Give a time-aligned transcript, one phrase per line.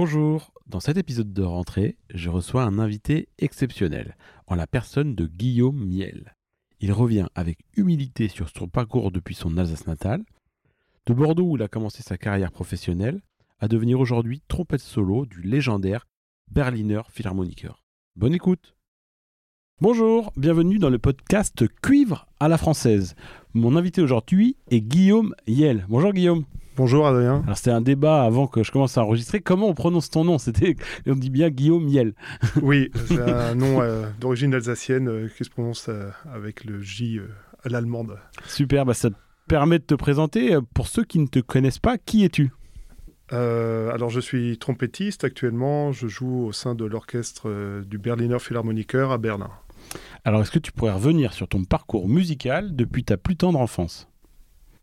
[0.00, 4.16] Bonjour, dans cet épisode de rentrée, je reçois un invité exceptionnel,
[4.46, 6.36] en la personne de Guillaume Miel.
[6.78, 10.22] Il revient avec humilité sur son parcours depuis son Alsace natale,
[11.06, 13.22] de Bordeaux où il a commencé sa carrière professionnelle,
[13.58, 16.06] à devenir aujourd'hui trompette solo du légendaire
[16.48, 17.82] Berliner Philharmoniker.
[18.14, 18.76] Bonne écoute
[19.80, 23.16] Bonjour, bienvenue dans le podcast Cuivre à la française.
[23.52, 25.86] Mon invité aujourd'hui est Guillaume Yel.
[25.88, 26.44] Bonjour Guillaume.
[26.78, 27.42] Bonjour Adrien.
[27.42, 29.40] Alors c'était un débat avant que je commence à enregistrer.
[29.40, 30.38] Comment on prononce ton nom?
[30.38, 30.76] C'était,
[31.08, 32.14] on dit bien Guillaume Yel.
[32.62, 37.18] oui, c'est un nom euh, d'origine alsacienne euh, qui se prononce euh, avec le J
[37.64, 38.16] à l'allemande.
[38.46, 39.16] Super, bah, ça te
[39.48, 40.56] permet de te présenter.
[40.72, 42.52] Pour ceux qui ne te connaissent pas, qui es-tu?
[43.32, 49.18] Alors je suis trompettiste actuellement, je joue au sein de l'orchestre du Berliner Philharmoniker à
[49.18, 49.50] Berlin.
[50.24, 54.08] Alors, est-ce que tu pourrais revenir sur ton parcours musical depuis ta plus tendre enfance?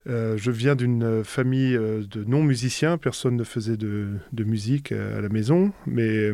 [0.08, 5.30] Euh, je viens d'une famille euh, de non-musiciens, personne ne faisait de, musique à la
[5.30, 6.32] maison, mais,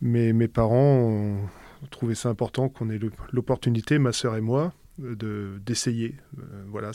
[0.00, 2.98] mes parents ont trouvé ça important qu'on ait
[3.32, 6.16] l'opportunité, ma sœur et moi, d'essayer.
[6.38, 6.90] Euh, voilà,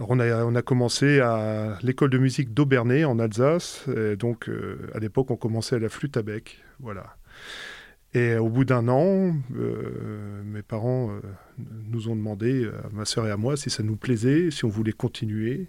[0.00, 4.50] on a, on a commencé à l'école de musique d'Aubernay en Alsace, donc
[4.94, 6.58] à l'époque on commençait à la flûte à bec.
[6.80, 7.16] Voilà.
[8.14, 11.20] Et au bout d'un an, euh, mes parents euh,
[11.88, 14.68] nous ont demandé, à ma sœur et à moi, si ça nous plaisait, si on
[14.68, 15.66] voulait continuer.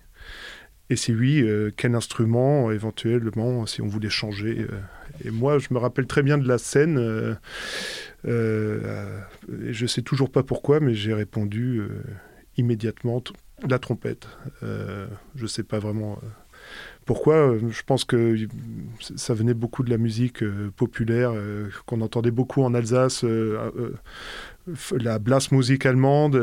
[0.90, 4.68] Et si oui, euh, quel instrument éventuellement, si on voulait changer.
[5.24, 7.38] et moi, je me rappelle très bien de la scène.
[8.26, 11.82] et je sais toujours pas pourquoi, mais j'ai répondu
[12.58, 13.24] immédiatement
[13.68, 14.28] la trompette.
[14.62, 16.20] je sais pas vraiment
[17.06, 18.36] pourquoi euh, Je pense que
[19.00, 23.26] ça venait beaucoup de la musique euh, populaire euh, qu'on entendait beaucoup en Alsace,
[24.92, 26.36] la Blasmusik allemande.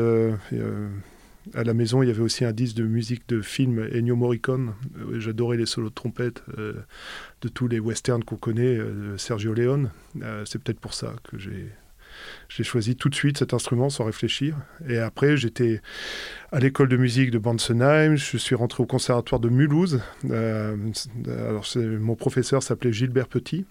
[1.55, 4.73] à la maison, il y avait aussi un disque de musique de film Ennio Morricone.
[5.17, 8.77] J'adorais les solos de trompette de tous les westerns qu'on connaît,
[9.17, 9.91] Sergio Leone.
[10.45, 11.71] C'est peut-être pour ça que j'ai
[12.49, 14.55] j'ai choisi tout de suite cet instrument sans réfléchir.
[14.87, 15.81] Et après, j'étais
[16.51, 18.15] à l'école de musique de Bansenheim.
[18.15, 20.01] Je suis rentré au conservatoire de Mulhouse.
[20.29, 20.75] Euh,
[21.75, 23.65] mon professeur s'appelait Gilbert Petit.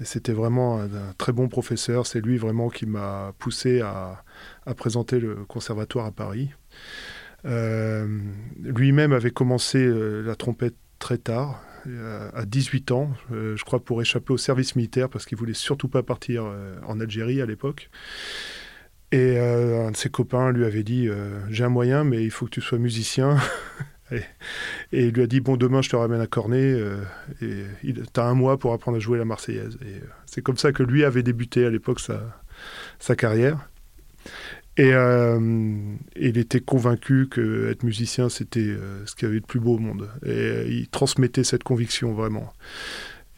[0.00, 0.88] Et c'était vraiment un,
[1.18, 2.06] très bon professeur.
[2.06, 4.24] C'est lui vraiment qui m'a poussé à,
[4.76, 6.50] présenter le conservatoire à Paris.
[7.44, 8.06] Euh,
[8.62, 11.62] lui-même avait commencé euh, la trompette très tard.
[11.86, 15.54] Euh, à 18 ans, euh, je crois, pour échapper au service militaire parce qu'il voulait
[15.54, 17.90] surtout pas partir euh, en Algérie à l'époque.
[19.12, 21.08] Et un de ses copains lui avait dit
[21.48, 23.38] J'ai un moyen, mais il faut que tu sois musicien.
[24.12, 24.22] et,
[24.92, 26.80] il lui a dit Bon, demain, je te ramène à Cornet.
[27.42, 29.76] et tu as un mois pour apprendre à jouer la Marseillaise.
[29.84, 31.98] Et c'est comme ça que lui avait débuté à l'époque
[33.00, 33.68] sa carrière.
[34.76, 35.38] Et euh,
[36.16, 39.74] il était convaincu que être musicien, c'était euh, ce qu'il y avait de plus beau
[39.74, 40.08] au monde.
[40.24, 42.52] Et il transmettait cette conviction vraiment.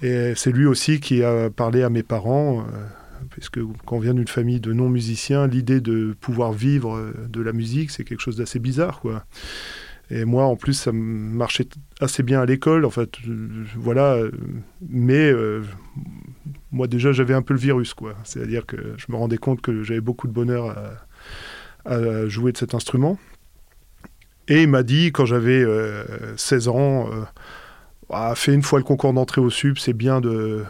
[0.02, 2.64] Et c'est lui aussi qui a parlé à mes parents, euh,
[3.30, 7.90] puisque quand on vient d'une famille de non-musiciens, l'idée de pouvoir vivre de la musique,
[7.90, 9.24] c'est quelque chose d'assez bizarre, quoi.
[10.10, 11.68] Et moi, en plus, ça marchait
[12.00, 13.16] assez bien à l'école, en fait.
[13.76, 14.18] Voilà.
[14.86, 15.32] Mais
[16.72, 18.16] moi, déjà, j'avais un peu le virus, quoi.
[18.24, 21.06] C'est-à-dire que je me rendais compte que j'avais beaucoup de bonheur à
[21.84, 23.18] à jouer de cet instrument.
[24.48, 25.64] Et il m'a dit, quand j'avais
[26.36, 27.24] 16 euh, ans, euh,
[28.10, 30.64] ah, fais une fois le concours d'entrée au SUP, c'est bien de...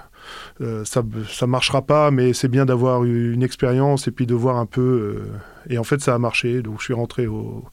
[0.61, 4.57] Euh, ça ne marchera pas, mais c'est bien d'avoir une expérience et puis de voir
[4.57, 5.23] un peu.
[5.69, 6.63] et en fait, ça a marché.
[6.63, 7.65] Donc, je suis rentré au,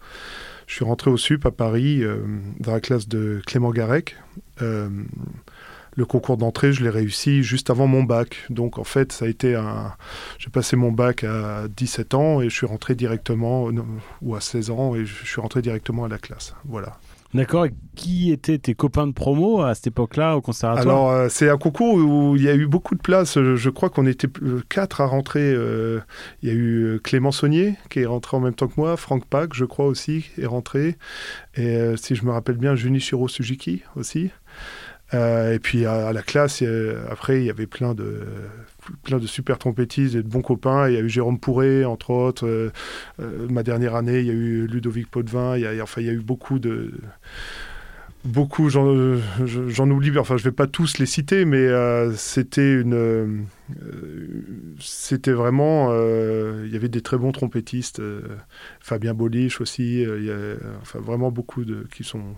[0.66, 2.02] je suis rentré au SUP à Paris,
[2.60, 4.16] dans la classe de Clément Garec
[5.96, 8.46] le concours d'entrée, je l'ai réussi juste avant mon bac.
[8.50, 9.94] Donc en fait, ça a été un.
[10.38, 13.70] J'ai passé mon bac à 17 ans et je suis rentré directement,
[14.22, 16.56] ou à 16 ans, et je suis rentré directement à la classe.
[16.66, 16.98] Voilà.
[17.34, 17.66] D'accord.
[17.66, 20.96] Et qui étaient tes copains de promo à cette époque-là au conservatoire?
[20.96, 23.40] Alors, euh, c'est un concours où il y a eu beaucoup de places.
[23.40, 24.28] Je, crois qu'on était
[24.68, 25.54] quatre à rentrer.
[25.54, 26.00] Euh,
[26.42, 28.98] il y a eu euh, Clément Saunier qui est rentré en même temps que moi.
[28.98, 30.98] Franck Pack, je crois aussi, est rentré.
[31.56, 34.32] Et si je me rappelle bien, Junichiro Sujiki aussi.
[35.14, 36.64] Et puis à, la classe,
[37.10, 38.22] après, il y avait plein de,
[39.04, 40.88] plein de super trompettistes et de bons copains.
[40.88, 42.72] Il y a eu Jérôme Pourré, entre autres.
[43.50, 45.58] ma dernière année, il y a eu Ludovic Potvin.
[45.58, 46.92] Il y a, enfin, il y a eu beaucoup de
[48.26, 53.44] beaucoup, j'en oublie, enfin je vais pas tous les citer, mais euh, c'était une, euh,
[54.80, 58.02] c'était vraiment, euh, il y avait des très bons trompettistes,
[58.80, 62.36] Fabien Bolich aussi, il y a, enfin vraiment beaucoup de qui sont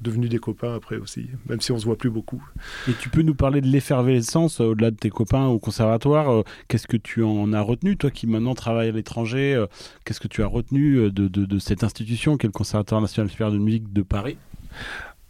[0.00, 2.42] devenus des copains après aussi, même si on se voit plus beaucoup.
[2.88, 6.96] Et tu peux nous parler de l'effervescence au-delà de tes copains au conservatoire Qu'est-ce que
[6.96, 9.64] tu en as retenu, toi qui maintenant travailles à l'étranger
[10.04, 13.52] Qu'est-ce que tu as retenu de, de, de cette institution qu'est le Conservatoire national supérieur
[13.52, 14.36] de musique de Paris?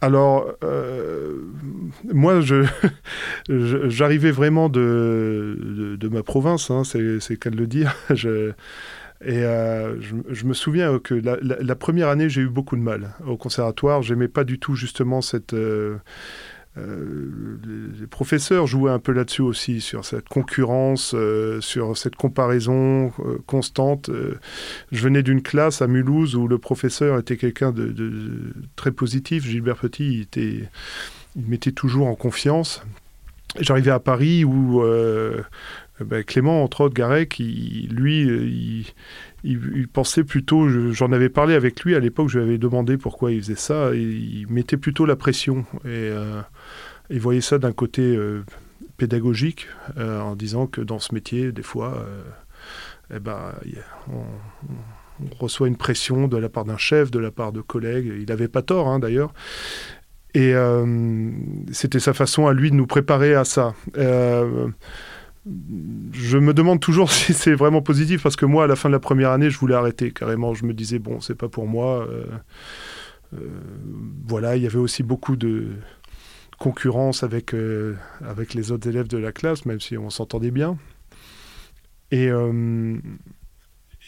[0.01, 1.41] Alors, euh,
[2.13, 2.65] moi, je,
[3.89, 7.93] j'arrivais vraiment de, de, ma province, hein, c'est, qu'à le dire.
[8.09, 8.53] Je,
[9.21, 13.35] et euh, je, me souviens que la, première année, j'ai eu beaucoup de mal au
[13.35, 14.01] conservatoire.
[14.01, 15.97] J'aimais pas du tout justement cette, euh,
[16.79, 17.57] euh,
[17.99, 23.37] les professeurs jouaient un peu là-dessus aussi, sur cette concurrence, euh, sur cette comparaison euh,
[23.47, 24.09] constante.
[24.91, 29.45] je venais d'une classe à Mulhouse où le professeur était quelqu'un de, très positif.
[29.45, 30.69] Gilbert Petit, il, était,
[31.35, 32.83] il mettait toujours en confiance.
[33.59, 34.83] J'arrivais à Paris où
[36.05, 38.85] ben, Clément, entre autres, Garec, lui,
[39.43, 43.31] il, pensait plutôt, j'en avais parlé avec lui à l'époque, je lui avais demandé pourquoi
[43.31, 45.65] il faisait ça, il mettait plutôt la pression.
[45.85, 46.11] Et
[47.09, 48.43] il voyait ça d'un côté euh,
[48.97, 49.67] pédagogique,
[49.97, 52.21] euh, en disant que dans ce métier, des fois, euh,
[53.15, 53.53] eh ben,
[54.11, 54.23] on,
[55.39, 58.13] reçoit une pression de la part d'un chef, de la part de collègues.
[58.19, 59.33] Il n'avait pas tort, hein, d'ailleurs.
[60.33, 60.53] Et
[61.73, 63.73] c'était sa façon à lui de nous préparer à ça.
[65.45, 68.93] Je me demande toujours si c'est vraiment positif parce que moi, à la fin de
[68.93, 70.53] la première année, je voulais arrêter carrément.
[70.53, 72.07] Je me disais bon, c'est pas pour moi.
[74.27, 75.69] voilà, il y avait aussi beaucoup de
[76.59, 80.77] concurrence avec, euh, avec les autres élèves de la classe, même si on s'entendait bien.
[82.11, 82.97] Et, euh,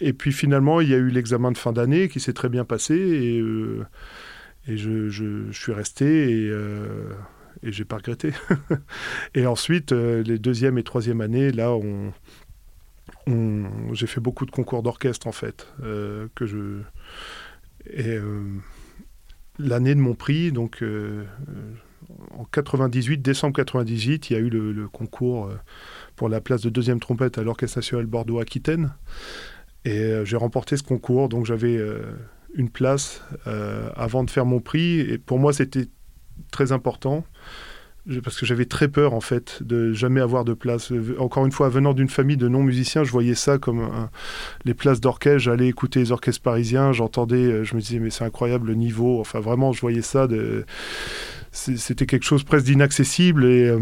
[0.01, 2.65] et puis finalement, il y a eu l'examen de fin d'année qui s'est très bien
[2.65, 3.85] passé et, euh,
[4.67, 6.51] et je, je, suis resté et,
[7.63, 8.31] et j'ai pas regretté.
[9.35, 12.11] et ensuite, les deuxième et troisième années, là, on,
[13.93, 15.67] j'ai fait beaucoup de concours d'orchestre en fait.
[15.79, 16.81] que je,
[17.85, 18.17] et
[19.59, 20.83] l'année de mon prix, donc
[22.37, 25.59] en 98, décembre 98, il y a eu le, concours euh,
[26.15, 28.93] pour la place de deuxième trompette à l'Orchestre national Bordeaux-Aquitaine.
[29.85, 32.01] Et euh, j'ai remporté ce concours, donc j'avais euh,
[32.53, 33.23] une place
[33.95, 34.99] avant de faire mon prix.
[34.99, 35.87] Et pour moi, c'était
[36.51, 37.23] très important
[38.23, 40.91] parce que j'avais très peur en fait de jamais avoir de place.
[41.19, 44.09] Encore une fois, venant d'une famille de non-musiciens, je voyais ça comme
[44.65, 45.39] les places d'orchestre.
[45.39, 49.19] J'allais écouter les orchestres parisiens, j'entendais, je me disais mais c'est incroyable le niveau.
[49.19, 50.27] Enfin vraiment, je voyais ça
[51.51, 53.45] c'était quelque chose presque d'inaccessible.
[53.45, 53.79] Et euh,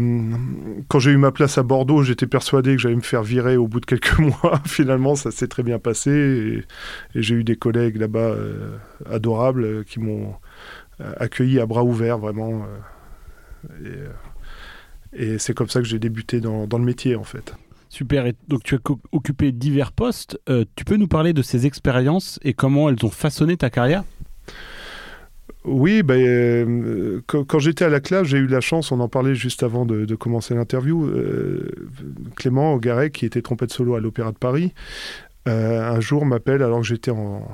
[0.88, 3.68] quand j'ai eu ma place à Bordeaux, j'étais persuadé que j'allais me faire virer au
[3.68, 4.60] bout de quelques mois.
[4.66, 6.10] Finalement, ça s'est très bien passé.
[6.10, 6.64] Et,
[7.14, 8.76] j'ai eu des collègues là-bas euh,
[9.08, 10.34] adorables euh, qui m'ont
[11.16, 12.66] accueilli à bras ouverts, vraiment.
[15.12, 17.54] Et, c'est comme ça que j'ai débuté dans, dans, le métier, en fait.
[17.88, 18.26] Super.
[18.26, 18.78] Et donc, tu as
[19.12, 20.38] occupé divers postes.
[20.76, 24.04] tu peux nous parler de ces expériences et comment elles ont façonné ta carrière?
[25.64, 29.34] Oui, ben, euh, quand, j'étais à la classe, j'ai eu la chance, on en parlait
[29.34, 31.68] juste avant de, commencer l'interview, euh,
[32.36, 34.72] Clément Garec, qui était trompette solo à l'Opéra de Paris,
[35.48, 37.46] euh, un jour m'appelle alors que j'étais en...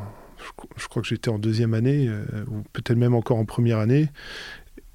[0.77, 2.09] Je crois que j'étais en deuxième année,
[2.49, 4.11] ou peut-être même encore en première année,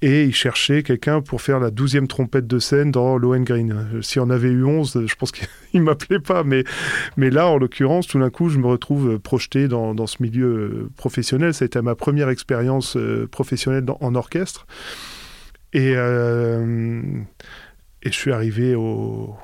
[0.02, 3.86] et il cherchait quelqu'un pour faire la douzième trompette de scène dans Lohengrin.
[4.02, 6.64] Si on avait eu 11, je pense qu'il ne m'appelait pas, mais,
[7.16, 10.46] mais là, en l'occurrence, tout d'un coup, je me retrouve projeté dans, dans, ce milieu
[10.46, 11.54] euh, professionnel.
[11.54, 14.66] Ça a été ma première expérience euh, professionnelle en orchestre.
[15.72, 17.00] Et, euh,
[18.02, 19.36] et je suis arrivé au,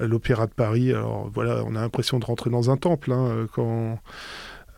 [0.00, 0.92] à l'Opéra de Paris.
[0.92, 3.98] Alors voilà, on a l'impression de rentrer dans un temple hein, quand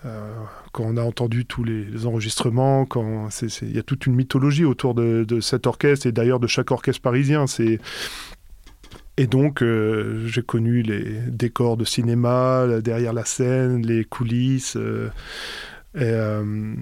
[0.06, 0.32] euh,
[0.72, 3.28] quand on a entendu tous les, enregistrements, quand
[3.62, 7.02] il y a toute une mythologie autour de, cet orchestre et d'ailleurs de chaque orchestre
[7.02, 7.44] parisien.
[9.16, 14.78] Et donc, euh, j'ai connu les décors de cinéma, derrière la scène, les coulisses.
[15.96, 16.74] Euh,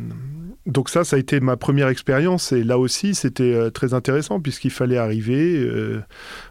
[0.67, 2.53] donc ça, ça a été ma première expérience.
[2.53, 5.69] Et là aussi, c'était très intéressant puisqu'il fallait arriver,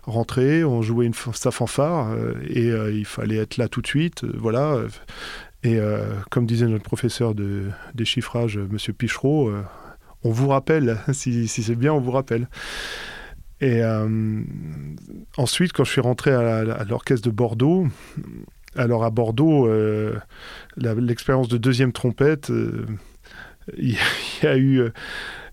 [0.04, 2.14] rentrer, on jouait une, sa fanfare
[2.50, 4.26] et il fallait être là tout de suite.
[4.26, 4.82] voilà.
[5.64, 8.78] Et euh, comme disait notre professeur de déchiffrage, M.
[8.94, 9.64] Pichereau, euh,
[10.24, 12.48] on vous rappelle, si, c'est bien, on vous rappelle.
[13.60, 14.42] Et euh,
[15.36, 17.88] ensuite, quand je suis rentré à, l'orchestre de Bordeaux,
[18.76, 19.68] alors à Bordeaux,
[20.78, 22.52] l'expérience de deuxième trompette,
[23.78, 23.98] il
[24.44, 24.92] y, a eu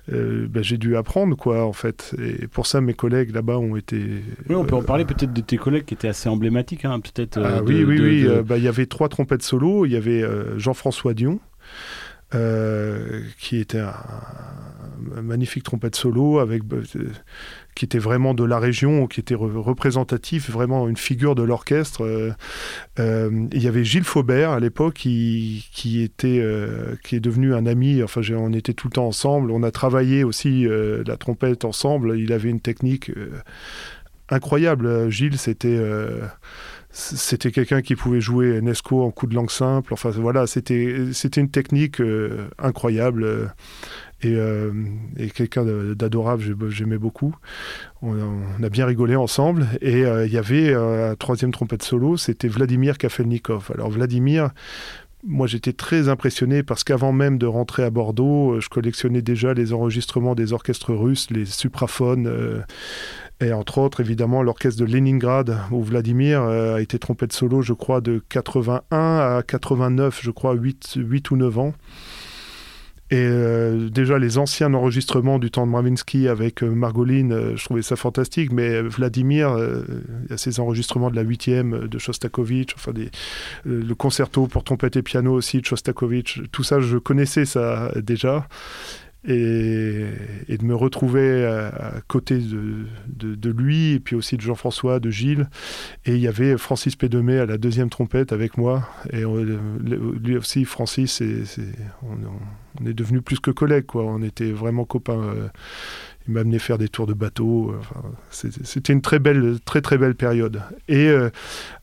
[0.08, 2.14] ben, j'ai dû apprendre, quoi, en fait.
[2.18, 4.00] Et pour ça, mes collègues là-bas ont été.
[4.48, 7.40] Oui, on peut en parler peut-être de tes collègues qui étaient assez emblématiques, hein, peut-être.
[7.42, 8.28] Ah oui, oui, oui.
[8.44, 9.86] Bah, il y avait trois trompettes solo.
[9.86, 10.24] Il y avait
[10.56, 11.40] Jean-François Dion.
[13.38, 13.94] Qui était un,
[15.22, 16.62] magnifique trompette solo avec
[17.74, 22.04] qui était vraiment de la région, qui était représentatif, vraiment une figure de l'orchestre.
[22.04, 22.32] Euh,
[22.98, 27.54] euh, il y avait Gilles Faubert à l'époque qui, qui, était, euh, qui est devenu
[27.54, 28.02] un ami.
[28.02, 29.50] Enfin, on était tout le temps ensemble.
[29.50, 32.18] On a travaillé aussi la trompette ensemble.
[32.18, 33.10] Il avait une technique
[34.28, 35.10] incroyable.
[35.10, 35.78] Gilles, c'était
[36.96, 39.94] c'était quelqu'un qui pouvait jouer Nesco en coup de langue simple.
[40.16, 42.00] Voilà, c'était une technique
[42.58, 43.52] incroyable.
[44.24, 44.72] Euh,
[45.16, 47.34] et, quelqu'un d'adorable, j'aimais beaucoup.
[48.02, 49.66] On, a bien rigolé ensemble.
[49.80, 53.70] Et euh, il y avait euh, un troisième trompette solo, c'était Vladimir Kafelnikov.
[53.74, 54.50] Alors Vladimir,
[55.26, 59.72] moi j'étais très impressionné parce qu'avant même de rentrer à Bordeaux, je collectionnais déjà les
[59.72, 62.64] enregistrements des orchestres russes, les supraphones.
[63.40, 68.00] Et entre autres, évidemment, l'orchestre de Leningrad, où Vladimir a été trompette solo, je crois,
[68.00, 71.74] de 81 à 89, je crois, 8, 8 ou 9 ans.
[73.10, 77.64] Et euh, déjà, les anciens enregistrements du temps de Mravinsky avec euh, Margoline, euh, je
[77.64, 78.50] trouvais ça fantastique.
[78.50, 82.92] Mais Vladimir, il y a ces enregistrements de la huitième de Shostakovich, enfin
[83.64, 86.40] le concerto pour trompette et piano aussi de Shostakovich.
[86.50, 88.48] Tout ça, je connaissais ça déjà
[89.26, 95.48] et, de me retrouver à, côté de, lui, et puis aussi de Jean-François, de Gilles.
[96.04, 98.88] Et il y avait Francis Pédemé à la deuxième trompette avec moi.
[99.12, 99.22] Et
[100.22, 101.22] lui aussi, Francis,
[102.02, 103.86] on, est devenus plus que collègues.
[103.86, 104.04] Quoi.
[104.04, 105.22] On était vraiment copains.
[105.22, 105.48] Euh,
[106.26, 107.70] il m'a amené faire des tours de bateau.
[107.70, 110.62] Euh, c'était une très belle, très très belle période.
[110.88, 111.28] Et euh,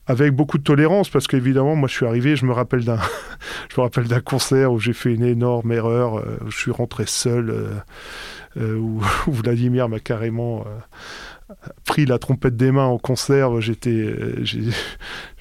[0.06, 2.98] avec beaucoup de tolérance, parce qu'évidemment, moi je suis arrivé, je me rappelle d'un,
[3.70, 6.70] je me rappelle d'un concert où j'ai fait une énorme erreur, euh, où je suis
[6.70, 7.54] rentré seul,
[8.60, 10.66] où, Vladimir m'a carrément
[11.84, 13.60] pris la trompette des mains en concert.
[13.60, 14.14] J'étais,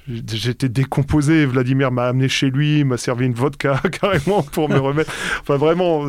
[0.08, 1.46] J'étais décomposé.
[1.46, 5.14] Vladimir m'a amené chez lui, m'a servi une vodka carrément pour me remettre.
[5.42, 6.06] Enfin, vraiment,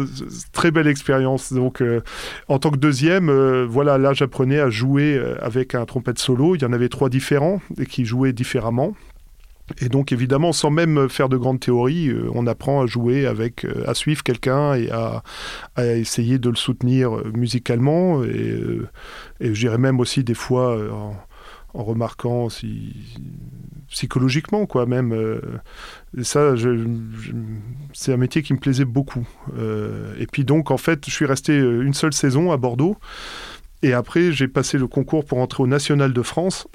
[0.53, 1.53] très belle expérience.
[1.53, 2.01] Donc, euh,
[2.49, 6.57] en tant que deuxième, euh, voilà, là, j'apprenais à jouer euh, avec un trompette solo.
[6.57, 8.95] Il y en avait trois différents et qui jouaient différemment.
[9.81, 13.95] Et donc, évidemment, sans même faire de grandes théories, on apprend à jouer avec, à
[13.95, 15.23] suivre quelqu'un et à,
[15.79, 18.23] essayer de le soutenir musicalement.
[18.25, 18.59] Et,
[19.41, 20.77] et je dirais même aussi des fois
[21.75, 22.95] remarquant si,
[23.93, 25.13] psychologiquement, quoi, même.
[25.13, 25.41] Euh,
[26.23, 26.55] ça,
[27.93, 29.27] c'est un métier qui me plaisait beaucoup.
[29.57, 32.97] Euh, et puis donc, en fait, je suis resté euh, une seule saison à Bordeaux.
[33.83, 36.67] Et après, j'ai passé le concours pour entrer au National de France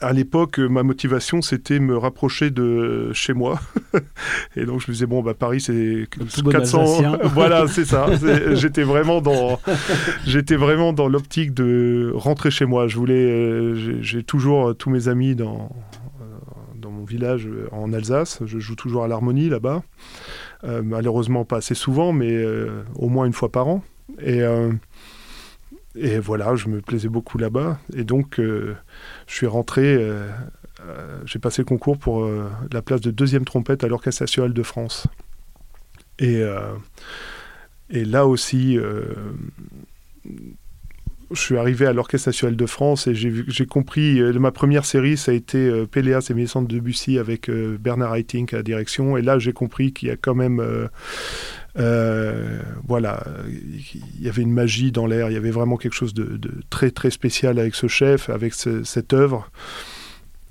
[0.00, 3.60] à l'époque, ma motivation, c'était me rapprocher de chez moi.
[4.56, 6.06] et donc, je me disais, bon, bah, Paris, c'est
[6.50, 7.18] 400.
[7.34, 8.06] voilà, c'est ça.
[8.54, 9.58] J'étais vraiment dans,
[10.26, 12.88] j'étais vraiment dans l'optique de rentrer chez moi.
[12.88, 15.70] Je voulais, euh, j'ai toujours euh, tous mes amis dans,
[16.20, 16.24] euh,
[16.76, 18.40] dans mon village en Alsace.
[18.44, 19.82] Je joue toujours à l'harmonie là-bas.
[20.62, 22.44] malheureusement, pas assez souvent, mais
[22.94, 23.82] au moins une fois par an.
[24.24, 24.42] Et.
[25.96, 27.78] Et voilà, je me plaisais beaucoup là-bas.
[27.96, 28.76] Et donc, euh,
[29.30, 30.28] je suis rentré, euh,
[30.84, 32.28] euh, j'ai passé le concours pour
[32.72, 35.06] la place de deuxième trompette à l'Orchestre national de France.
[36.18, 36.42] Et,
[37.90, 38.76] là aussi,
[41.30, 45.30] je suis arrivé à l'Orchestre national de France et j'ai compris, ma première série, ça
[45.30, 49.16] a été Péléas et de Debussy avec Bernard Haitink à la direction.
[49.16, 50.88] Et là, j'ai compris qu'il y a quand même euh,
[51.76, 56.38] voilà, il y avait une magie dans l'air, il y avait vraiment quelque chose de,
[56.70, 59.50] très très spécial avec ce chef, avec cette œuvre.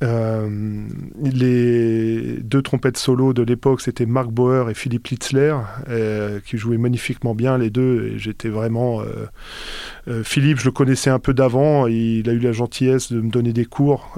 [0.02, 0.88] Euh,
[1.22, 5.56] les deux trompettes solo de l'époque, c'était Marc Bauer et Philippe Litzler,
[5.90, 8.18] euh, qui jouaient magnifiquement bien les deux.
[8.18, 9.02] J'étais vraiment.
[9.02, 11.86] Euh, Philippe, je le connaissais un peu d'avant.
[11.88, 14.18] Il a eu la gentillesse de me donner des cours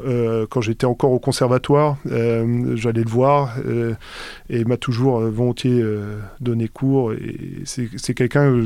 [0.49, 1.97] quand j'étais encore au conservatoire.
[2.05, 3.57] J'allais le voir
[4.49, 5.83] et il m'a toujours volontiers
[6.39, 7.11] donné cours.
[7.11, 8.63] Et c'est quelqu'un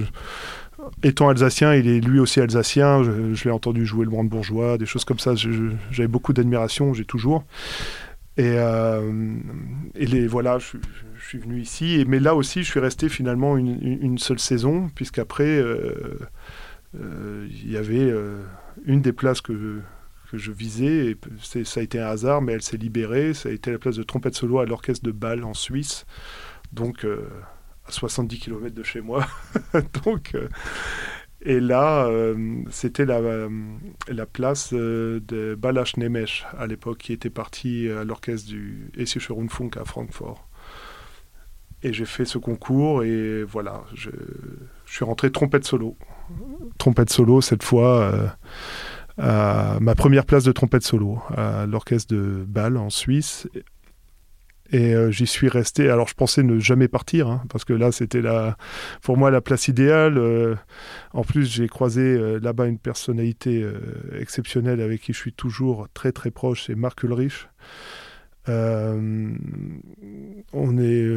[1.04, 3.04] étant alsacien, il est lui aussi alsacien.
[3.04, 5.34] Je, l'ai entendu jouer le brandebourgeois, des choses comme ça.
[5.36, 7.44] J'avais beaucoup d'admiration, j'ai toujours.
[8.38, 9.38] Et, euh,
[9.96, 10.78] les, voilà, je,
[11.28, 12.04] suis venu ici.
[12.08, 16.20] Mais là aussi, je suis resté finalement une, seule saison, puisqu'après, euh,
[17.00, 18.14] euh, il y avait
[18.86, 19.80] une des places que,
[20.32, 21.12] que je visais.
[21.12, 23.34] Et ça a été un hasard, mais elle s'est libérée.
[23.34, 26.06] Ça a été la place de trompette solo à l'orchestre de Bâle en Suisse.
[26.74, 27.06] Donc
[27.88, 29.26] à 70 km de chez moi.
[30.06, 30.48] Donc, euh,
[31.42, 33.50] et là, euh, c'était la, euh,
[34.08, 39.78] la, place de Balach Nemesh à l'époque, qui était parti à l'orchestre du Essische Rundfunk
[39.78, 40.48] à Francfort.
[41.84, 44.10] Et j'ai fait ce concours et voilà, je,
[44.86, 45.96] je suis rentré trompette solo.
[46.80, 48.12] Trompette solo, cette fois,
[49.20, 53.48] à ma première place de trompette solo, à l'orchestre de Bâle en Suisse.
[54.72, 55.90] Et euh, j'y suis resté.
[55.90, 58.22] Alors, je pensais ne jamais partir, hein, parce que là, c'était
[59.02, 60.18] pour moi la place idéale.
[60.18, 60.56] Euh,
[61.14, 63.66] en plus, j'ai croisé euh, là-bas une personnalité
[64.20, 67.48] exceptionnelle avec qui je suis toujours très très proche, c'est Marc Ulrich.
[68.48, 69.38] on
[70.54, 71.10] est,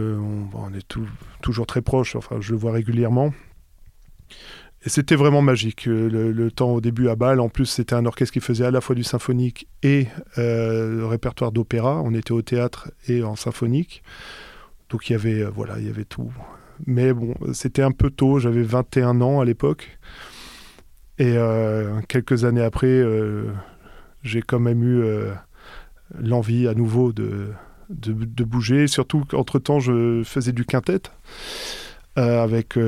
[0.54, 0.96] on, est
[1.42, 3.32] toujours très proche, enfin, je le vois régulièrement.
[4.88, 5.86] Et c'était vraiment magique.
[5.86, 8.70] Euh, le, temps au début à Bâle, en plus, c'était un orchestre qui faisait à
[8.70, 10.06] la fois du symphonique et
[10.38, 12.00] euh, le répertoire d'opéra.
[12.02, 14.02] On était au théâtre et en symphonique.
[14.88, 16.32] Donc il y avait, euh, voilà, il y avait tout.
[16.86, 18.38] Mais bon, c'était un peu tôt.
[18.38, 19.98] J'avais 21 ans à l'époque.
[21.18, 21.36] Et
[22.08, 23.02] quelques années après,
[24.22, 25.02] j'ai quand même eu
[26.18, 27.48] l'envie à nouveau de,
[27.90, 28.86] de, de bouger.
[28.86, 31.02] Surtout qu'entre-temps, je faisais du quintet
[32.14, 32.78] avec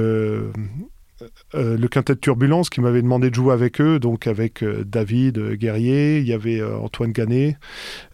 [1.55, 4.85] euh, le quintet de Turbulence qui m'avait demandé de jouer avec eux, donc avec euh,
[4.85, 7.57] David euh, Guerrier, il y avait Antoine Ganet,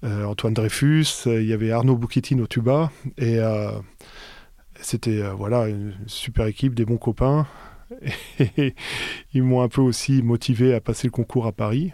[0.03, 3.39] Antoine Dreyfus, il y avait Arnaud Boukitine au tuba, et
[4.81, 7.47] c'était voilà une super équipe, des bons copains.
[8.41, 8.75] Et
[9.33, 11.93] ils m'ont un peu aussi motivé à passer le concours à Paris.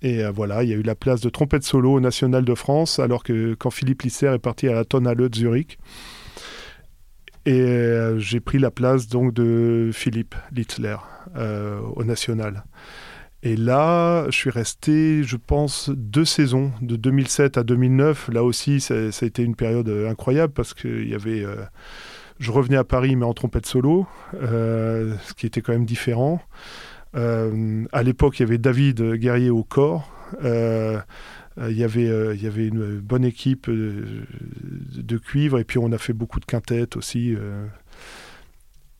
[0.00, 2.98] Et voilà, il y a eu la place de trompette solo au National de France,
[2.98, 5.78] alors que quand Philippe Lisser est parti à la Tonhalle de Zurich.
[7.44, 10.96] Et euh, j'ai pris la place donc de Philippe Litzler
[11.36, 12.64] euh, au National.
[13.42, 18.28] Et là, je suis resté, je pense, deux saisons, de 2007 à 2009.
[18.28, 21.44] Là aussi, ça, a été une période euh, incroyable parce qu'il y avait...
[22.38, 24.06] je revenais à Paris, mais en trompette solo,
[24.40, 26.40] ce qui était quand même différent.
[27.14, 30.08] à l'époque, il y avait David Guerrier au corps.
[31.58, 34.24] Euh, il y avait, euh, y avait une bonne équipe euh,
[34.96, 37.36] de cuivre et puis on a fait beaucoup de quintettes aussi.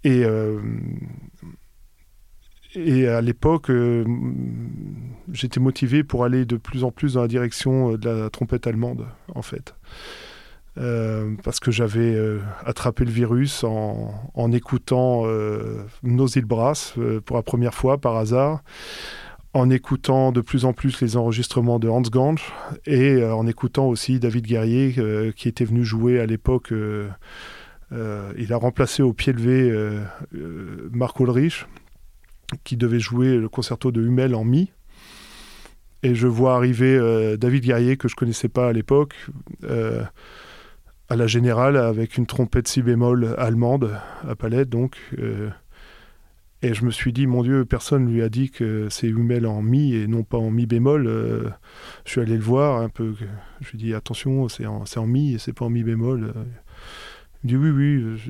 [0.04, 0.24] et,
[2.74, 3.70] et à l'époque,
[5.32, 9.06] j'étais motivé pour aller de plus en plus dans la direction de la trompette allemande,
[9.34, 9.74] en fait.
[10.74, 12.18] parce que j'avais
[12.64, 15.24] attrapé le virus en, en écoutant
[16.02, 16.94] Nos îles Brass
[17.24, 18.62] pour la première fois par hasard
[19.54, 22.52] en écoutant de plus en plus les enregistrements de Hans Gange
[22.86, 26.72] et euh, en écoutant aussi David Guerrier euh, qui était venu jouer à l'époque.
[26.72, 27.08] Euh,
[28.38, 29.70] il a remplacé au pied levé
[30.90, 31.66] Marc Ulrich
[32.64, 34.72] qui devait jouer le concerto de Hummel en mi.
[36.02, 36.98] Et je vois arriver
[37.36, 39.14] David Guerrier que je connaissais pas à l'époque
[39.68, 43.94] à la générale avec une trompette si bémol allemande
[44.26, 44.96] à palette donc
[46.62, 49.62] et je me suis dit, mon Dieu, personne lui a dit que c'est Hummel en
[49.62, 51.06] mi et non pas en mi bémol.
[51.08, 51.48] Euh,
[52.04, 53.14] je suis allé le voir un peu.
[53.60, 56.32] Je lui ai dit, attention, c'est en, en, mi et c'est pas en mi bémol.
[57.42, 58.20] Il dit oui, oui,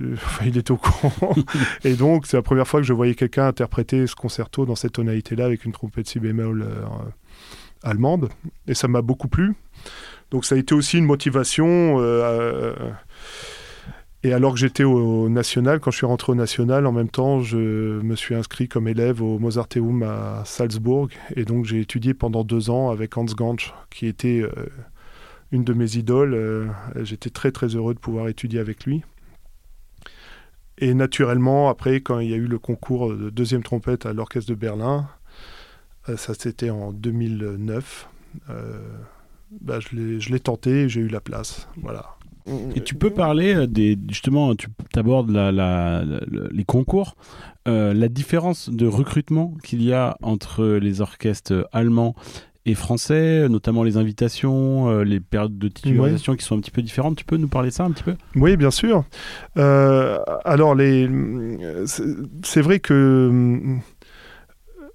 [0.46, 1.34] il est au courant.
[1.84, 4.92] et donc, c'est la première fois que je voyais quelqu'un interpréter ce concerto dans cette
[4.92, 6.84] tonalité-là avec une trompette si bémol euh,
[7.82, 8.30] allemande.
[8.66, 9.54] Et ça m'a beaucoup plu.
[10.30, 11.96] Donc, ça a été aussi une motivation.
[12.00, 12.72] Euh,
[14.24, 17.40] et alors que j'étais au National, quand je suis rentré au National, en même temps,
[17.40, 21.08] je me suis inscrit comme élève au Mozarteum à Salzbourg.
[21.34, 24.52] Et donc, j'ai étudié pendant deux ans avec Hans Gansch, qui était euh,
[25.50, 26.34] une de mes idoles.
[26.34, 26.68] Euh,
[27.02, 29.02] j'étais très, très heureux de pouvoir étudier avec lui.
[30.78, 34.50] Et naturellement, après, quand il y a eu le concours de deuxième trompette à l'Orchestre
[34.50, 35.08] de Berlin,
[36.08, 38.08] euh, ça c'était en 2009,
[39.60, 41.68] bah, je l'ai tenté et j'ai eu la place.
[41.82, 42.16] Voilà.
[42.74, 43.98] Et tu peux parler euh, des.
[44.08, 46.04] Justement, tu abordes la,
[46.50, 47.16] les concours.
[47.68, 52.16] Euh, la différence de recrutement qu'il y a entre les orchestres allemands
[52.64, 56.82] et français, notamment les invitations, euh, les périodes de titularisation qui sont un petit peu
[56.82, 57.16] différentes.
[57.16, 58.16] Tu peux nous parler de ça un petit peu?
[58.34, 59.04] Oui, bien sûr.
[59.56, 61.08] alors, les...
[61.86, 63.78] c'est vrai que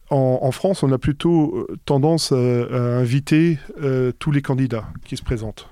[0.09, 3.59] en, en, France, on a plutôt tendance à, inviter
[4.19, 5.69] tous les candidats qui se présentent.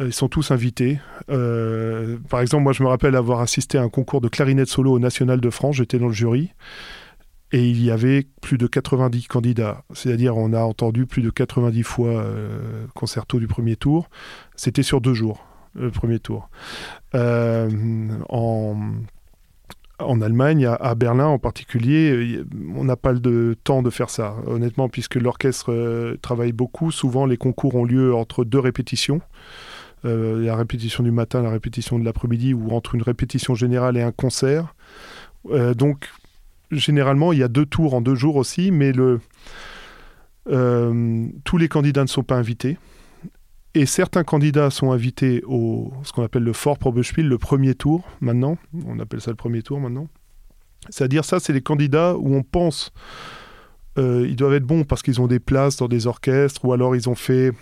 [0.00, 0.98] Euh, ils sont tous invités.
[1.30, 4.92] Euh, par exemple, moi, je me rappelle avoir assisté à un concours de clarinette solo
[4.92, 5.76] au National de France.
[5.76, 6.52] J'étais dans le jury.
[7.54, 9.84] Et il y avait plus de 90 candidats.
[9.92, 14.08] C'est-à-dire, on a entendu plus de 90 fois euh, concerto du premier tour.
[14.56, 16.48] C'était sur deux jours, le premier tour.
[17.12, 18.76] en,
[19.98, 22.40] en Allemagne, à, Berlin en particulier,
[22.74, 26.90] on n'a pas le temps de faire ça, honnêtement, puisque l'orchestre travaille beaucoup.
[26.90, 29.20] Souvent, les concours ont lieu entre deux répétitions.
[30.04, 34.02] Euh, la répétition du matin, la répétition de l'après-midi, ou entre une répétition générale et
[34.02, 34.74] un concert.
[35.50, 36.08] Euh, donc,
[36.70, 38.92] généralement, il y a deux tours en deux jours aussi, mais
[40.48, 42.78] euh, tous les candidats ne sont pas invités.
[43.74, 48.06] Et certains candidats sont invités au ce qu'on appelle le Fort Probespiel, le premier tour
[48.20, 48.58] maintenant.
[48.86, 50.08] On appelle ça le premier tour maintenant.
[50.90, 52.92] C'est-à-dire ça, c'est les candidats où on pense
[53.98, 56.96] euh, ils doivent être bons parce qu'ils ont des places dans des orchestres ou alors
[56.96, 57.52] ils ont fait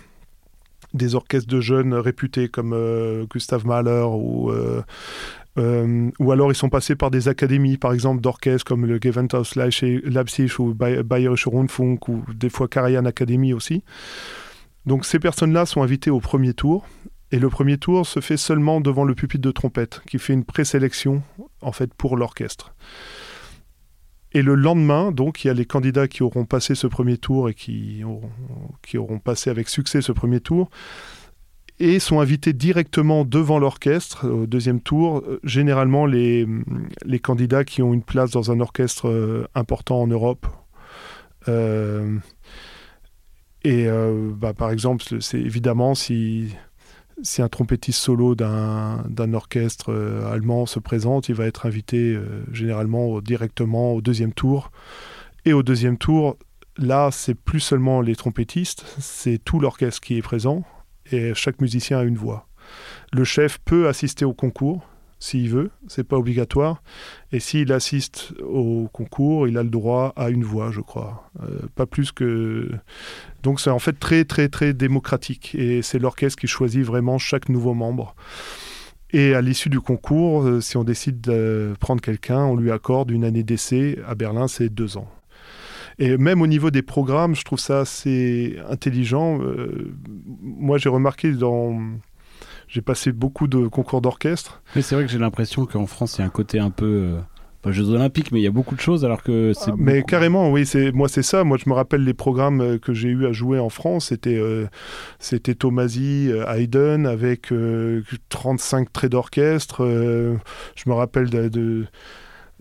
[0.93, 4.51] des orchestres de jeunes réputés comme euh, Gustav Mahler ou
[5.57, 9.55] euh, ou alors ils sont passés par des académies, par exemple d'orchestres comme le Gewandhaus
[9.55, 13.83] Leipzig ou Bayerische Rundfunk ou des fois Karajan Academy aussi.
[14.85, 16.85] Donc ces personnes-là sont invitées au premier tour.
[17.33, 20.43] Et le premier tour se fait seulement devant le pupitre de trompette, qui fait une
[20.43, 21.23] présélection
[21.61, 22.73] en fait pour l'orchestre.
[24.33, 27.49] Et le lendemain, donc, il y a les candidats qui auront passé ce premier tour
[27.49, 30.69] et qui auront passé avec succès ce premier tour
[31.81, 36.47] et sont invités directement devant l'orchestre au deuxième tour, euh, généralement les,
[37.23, 40.45] candidats qui ont une place dans un orchestre euh, important en Europe.
[41.47, 42.17] Euh,
[43.63, 43.87] et
[44.37, 46.55] bah, par exemple, c'est évidemment si,
[47.23, 49.93] si un trompettiste solo d'un orchestre
[50.31, 52.17] allemand se présente, il va être invité
[52.51, 54.71] généralement directement au deuxième tour.
[55.45, 56.37] Et au deuxième tour,
[56.77, 60.63] là, c'est plus seulement les trompettistes, c'est tout l'orchestre qui est présent
[61.11, 62.47] et chaque musicien a une voix.
[63.11, 64.87] Le chef peut assister au concours
[65.21, 66.81] s'il veut, c'est pas obligatoire.
[67.31, 71.29] Et s'il assiste au concours, il a le droit à une voix, je crois.
[71.43, 72.71] Euh, pas plus que.
[73.43, 75.53] Donc c'est en fait très, très, très démocratique.
[75.53, 78.15] Et c'est l'orchestre qui choisit vraiment chaque nouveau membre.
[79.11, 83.11] Et à l'issue du concours, euh, si on décide de prendre quelqu'un, on lui accorde
[83.11, 83.99] une année d'essai.
[84.07, 85.07] À Berlin, c'est deux ans.
[85.99, 89.39] Et même au niveau des programmes, je trouve ça assez intelligent.
[89.39, 89.93] Euh,
[90.41, 91.79] moi, j'ai remarqué dans.
[92.71, 94.61] J'ai passé beaucoup de concours d'orchestre.
[94.77, 96.85] Mais c'est vrai que j'ai l'impression qu'en France, il y a un côté un peu.
[96.85, 97.19] Euh,
[97.61, 99.71] pas Jeux Olympiques, mais il y a beaucoup de choses alors que c'est.
[99.71, 101.43] Ah, mais carrément, oui, c'est moi c'est ça.
[101.43, 104.07] Moi, je me rappelle les programmes euh, que j'ai eu à jouer en France.
[104.07, 104.41] C'était
[105.19, 107.53] c'était Tomasi, Haydn avec
[108.29, 109.85] 35 traits d'orchestre.
[109.85, 111.85] je me rappelle de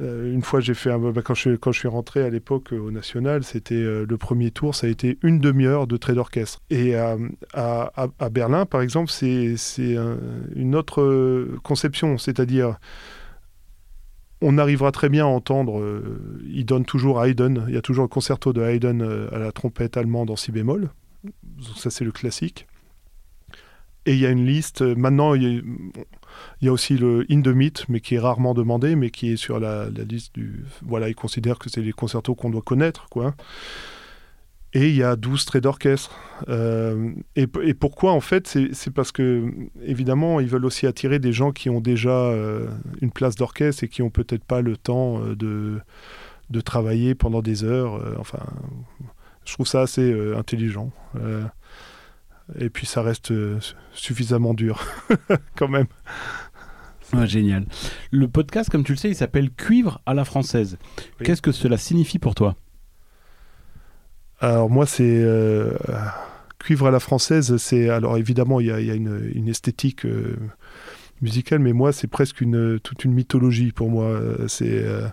[0.01, 3.45] euh, une fois, j'ai fait bah, quand, je, suis rentré à l'époque euh, au National,
[3.45, 6.61] c'était euh, le premier tour, ça a été une demi-heure de trait d'orchestre.
[6.71, 7.17] Et à,
[8.31, 9.57] Berlin, par exemple, c'est
[10.55, 12.79] une autre conception, c'est-à-dire
[14.43, 15.83] on arrivera très bien à entendre,
[16.49, 19.99] il donne toujours Haydn, il y a toujours le concerto de Haydn à la trompette
[19.99, 20.91] allemande en si bémol,
[21.75, 22.67] ça c'est le classique.
[24.07, 25.63] Et il y a une liste, maintenant il
[26.61, 29.33] il y a aussi le In the Meat, mais qui est rarement demandé, mais qui
[29.33, 30.65] est sur la, liste du.
[30.83, 33.35] Voilà, ils considèrent que c'est les concertos qu'on doit connaître, quoi.
[34.73, 36.17] Et il y a 12 traits d'orchestre.
[36.49, 39.51] Euh, et, pourquoi en fait C'est parce que,
[39.83, 42.69] évidemment, ils veulent aussi attirer des gens qui ont déjà euh,
[43.01, 45.81] une place d'orchestre et qui n'ont peut-être pas le temps euh, de,
[46.51, 48.01] de travailler pendant des heures.
[48.21, 48.39] enfin,
[49.45, 50.93] je trouve ça assez intelligent.
[52.59, 53.33] Et puis ça reste
[53.93, 54.85] suffisamment dur,
[55.57, 55.87] quand même
[57.25, 57.67] génial.
[58.11, 60.79] Le podcast, comme tu le sais, il s'appelle Cuivre à la française.
[61.23, 62.57] Qu'est-ce que cela signifie pour toi?
[64.41, 65.77] Alors moi, c'est euh,
[66.59, 67.57] cuivre à la française.
[67.59, 70.37] C'est alors évidemment, il y a, une, esthétique euh,
[71.21, 74.19] musicale, mais moi, c'est presque une toute une mythologie pour moi.
[74.49, 75.07] C'est euh,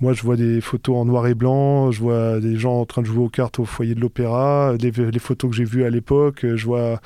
[0.00, 3.02] moi, je vois des photos en noir et blanc, je vois des gens en train
[3.02, 6.46] de jouer aux cartes au foyer de l'opéra, les, photos que j'ai vues à l'époque,
[6.54, 7.00] je vois.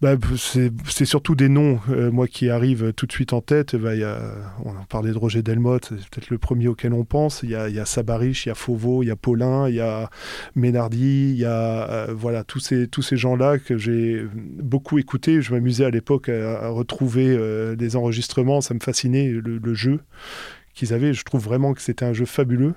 [0.00, 3.74] Bah, c'est surtout des noms, euh, moi, qui arrivent tout de suite en tête.
[3.74, 4.18] Bah, y a,
[4.64, 7.40] on parlait de Roger Delmotte, c'est peut-être le premier auquel on pense.
[7.42, 9.74] Il y a, y a Sabarich, il y a Fauveau, il y a Paulin, il
[9.74, 10.08] y a
[10.54, 15.42] Ménardi, il y a euh, voilà, tous ces, tous ces gens-là que j'ai beaucoup écoutés.
[15.42, 20.00] Je m'amusais à l'époque à, retrouver euh, des enregistrements, ça me fascinait, le jeu
[20.74, 21.14] qu'ils avaient.
[21.14, 22.74] Je trouve vraiment que c'était un jeu fabuleux.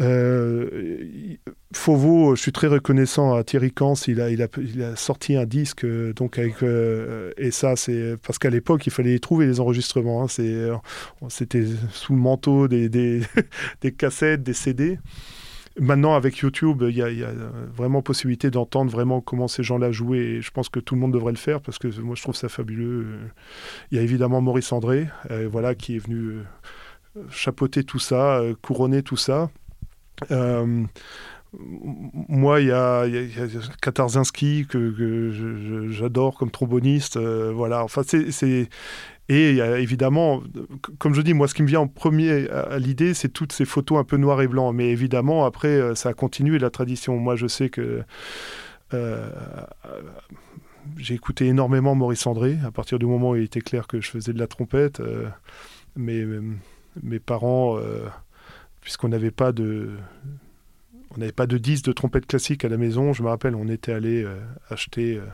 [0.00, 0.68] Euh,
[1.72, 3.94] je suis très reconnaissant à Thierry Kans.
[4.08, 8.86] Il a, sorti un disque, euh, donc avec, euh, et ça, c'est parce qu'à l'époque,
[8.86, 10.24] il fallait trouver les enregistrements.
[10.24, 10.28] Hein.
[10.28, 10.68] c'est,
[11.28, 13.20] c'était sous le manteau des,
[13.98, 14.98] cassettes, des CD.
[15.80, 17.32] Maintenant, avec YouTube, il y, a
[17.74, 20.18] vraiment possibilité d'entendre vraiment comment ces gens-là jouaient.
[20.18, 22.36] Et je pense que tout le monde devrait le faire parce que moi, je trouve
[22.36, 23.18] ça fabuleux.
[23.90, 25.08] Il y a évidemment Maurice André,
[25.50, 26.44] voilà, qui est venu
[27.30, 29.50] chapeauter tout ça, euh, couronner tout ça.
[30.30, 30.84] Euh,
[32.28, 33.06] moi, il y a,
[33.80, 37.16] Katarzinski que, j'adore comme tromboniste.
[37.16, 38.68] Euh, voilà, enfin, c'est.
[39.30, 40.42] Et y évidemment,
[40.98, 43.64] comme je dis, moi, ce qui me vient en premier à, l'idée, c'est toutes ces
[43.64, 44.72] photos un peu noir et blanc.
[44.72, 47.16] Mais évidemment, après, ça a continué la tradition.
[47.16, 48.02] Moi, je sais que
[50.98, 54.10] j'ai écouté énormément Maurice André à partir du moment où il était clair que je
[54.10, 55.00] faisais de la trompette.
[55.96, 56.24] mais
[57.02, 58.08] mes parents, euh,
[58.80, 59.90] puisqu'on n'avait pas de
[61.10, 63.12] on n'avait pas de disque de trompette classique à la maison.
[63.12, 65.24] Je me rappelle, on était allé euh, acheter euh,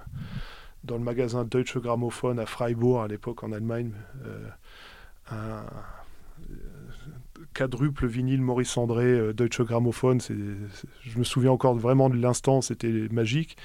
[0.84, 3.92] dans le magasin Deutsche Grammophon à Freiburg à l'époque en Allemagne
[7.54, 10.18] quadruple vinyle Maurice André, Deutsche Grammophon.
[10.18, 13.56] je me souviens encore vraiment de l'instant, c'était magique.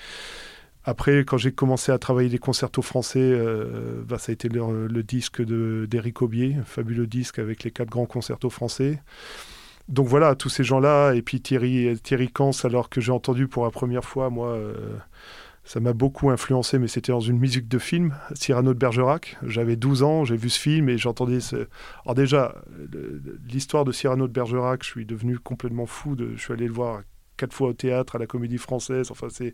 [0.85, 3.33] Après, quand j'ai commencé à travailler les concertos français,
[4.07, 8.51] bah, ça a été le, disque d'Éric Aubier, fabuleux disque avec les quatre grands concertos
[8.51, 9.01] français
[9.87, 13.65] donc voilà, tous ces gens-là, et puis Thierry, Thierry Kans, alors que j'ai entendu pour
[13.65, 14.97] la première fois, moi, euh,
[15.63, 19.37] ça m'a beaucoup influencé, mais c'était dans une musique de film, Cyrano de Bergerac.
[19.43, 21.67] J'avais 12 ans, j'ai vu ce film et j'entendais ce...
[22.03, 22.55] Alors déjà,
[23.47, 27.01] l'histoire de Cyrano de Bergerac, je suis devenu complètement fou, je suis allé le voir
[27.37, 29.11] quatre fois au théâtre, à la comédie française.
[29.11, 29.53] Enfin, c'est,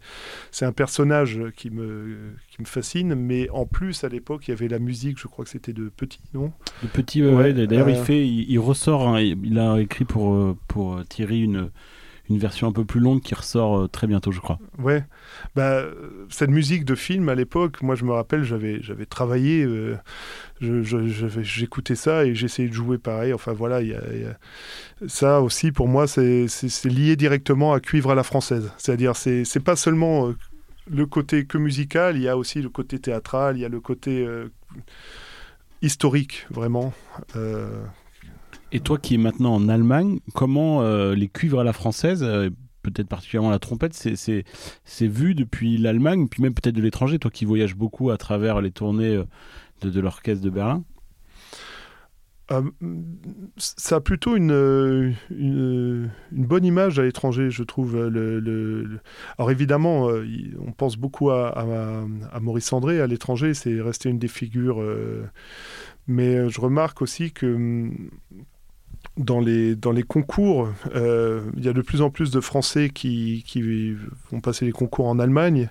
[0.51, 3.15] c'est un personnage qui me, qui me fascine.
[3.15, 5.89] Mais en plus, à l'époque, il y avait la musique, je crois que c'était de
[5.89, 6.51] Petit, non?
[6.83, 10.57] De Petit, ouais, D'ailleurs, il, euh, fait, il, ressort, hein, il a écrit pour, euh,
[10.67, 11.71] pour Thierry une,
[12.31, 14.59] une version un peu plus longue qui ressort euh, très bientôt, je crois.
[14.79, 15.05] Ouais.
[15.55, 15.83] Bah,
[16.29, 19.65] cette musique de film, à l'époque, moi, je me rappelle, j'avais, j'avais travaillé
[20.61, 23.33] j'écoutais ça et j'essayais de jouer pareil.
[23.33, 24.01] Enfin voilà, y a,
[25.07, 26.47] ça aussi pour moi c'est
[26.85, 28.71] lié directement à cuivre à la française.
[28.77, 30.37] C'est-à-dire c'est pas seulement euh,
[30.89, 33.79] le côté que musical, il y a aussi le côté théâtral, il y a le
[33.79, 34.49] côté euh,
[35.81, 36.93] historique vraiment.
[37.35, 37.83] Euh.
[38.71, 40.81] Et toi qui es maintenant en Allemagne, comment
[41.13, 42.25] les cuivres à la française
[42.81, 47.45] peut-être particulièrement la trompette, c'est vu depuis l'Allemagne, puis même peut-être de l'étranger, toi qui
[47.45, 49.21] voyages beaucoup à travers les tournées
[49.81, 50.83] de, l'orchestre de Berlin?
[52.51, 52.63] Euh,
[53.55, 57.95] ça a plutôt une, une, bonne image à l'étranger, je trouve.
[59.37, 60.25] Alors évidemment, euh,
[60.59, 64.81] on pense beaucoup à, à, Maurice André à l'étranger, c'est resté une des figures.
[64.81, 65.25] Euh,
[66.07, 67.89] mais je remarque aussi que
[69.21, 73.43] dans les, concours, il y a de plus en plus de Français qui,
[74.31, 75.69] vont passer les concours en Allemagne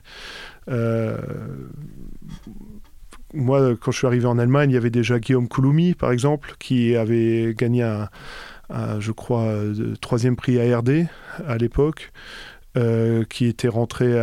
[3.35, 6.55] moi, quand je suis arrivé en Allemagne, il y avait déjà Guillaume Kouloumi, par exemple,
[6.59, 8.09] qui avait gagné un,
[8.99, 11.07] je crois, euh, troisième prix ARD
[11.47, 12.13] à l'époque,
[12.77, 14.21] euh, qui était rentré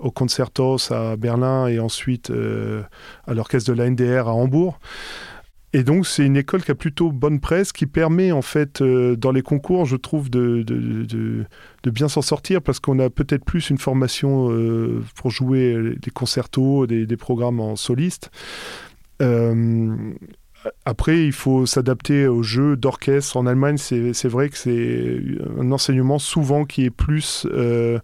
[0.00, 2.82] au Concertos à Berlin et ensuite euh,
[3.26, 4.78] à l'orchestre de la NDR à Hambourg.
[5.72, 9.14] Et donc, c'est une école qui a plutôt bonne presse, qui permet, en fait, euh,
[9.14, 13.44] dans les concours, je trouve, de, de, de, bien s'en sortir parce qu'on a peut-être
[13.44, 18.32] plus une formation euh, pour jouer des concertos, des, programmes en soliste.
[19.22, 19.94] Euh,
[20.84, 23.36] après, il faut s'adapter aux jeux d'orchestre.
[23.36, 25.20] En Allemagne, c'est vrai que c'est
[25.58, 28.00] un enseignement souvent qui est plus euh,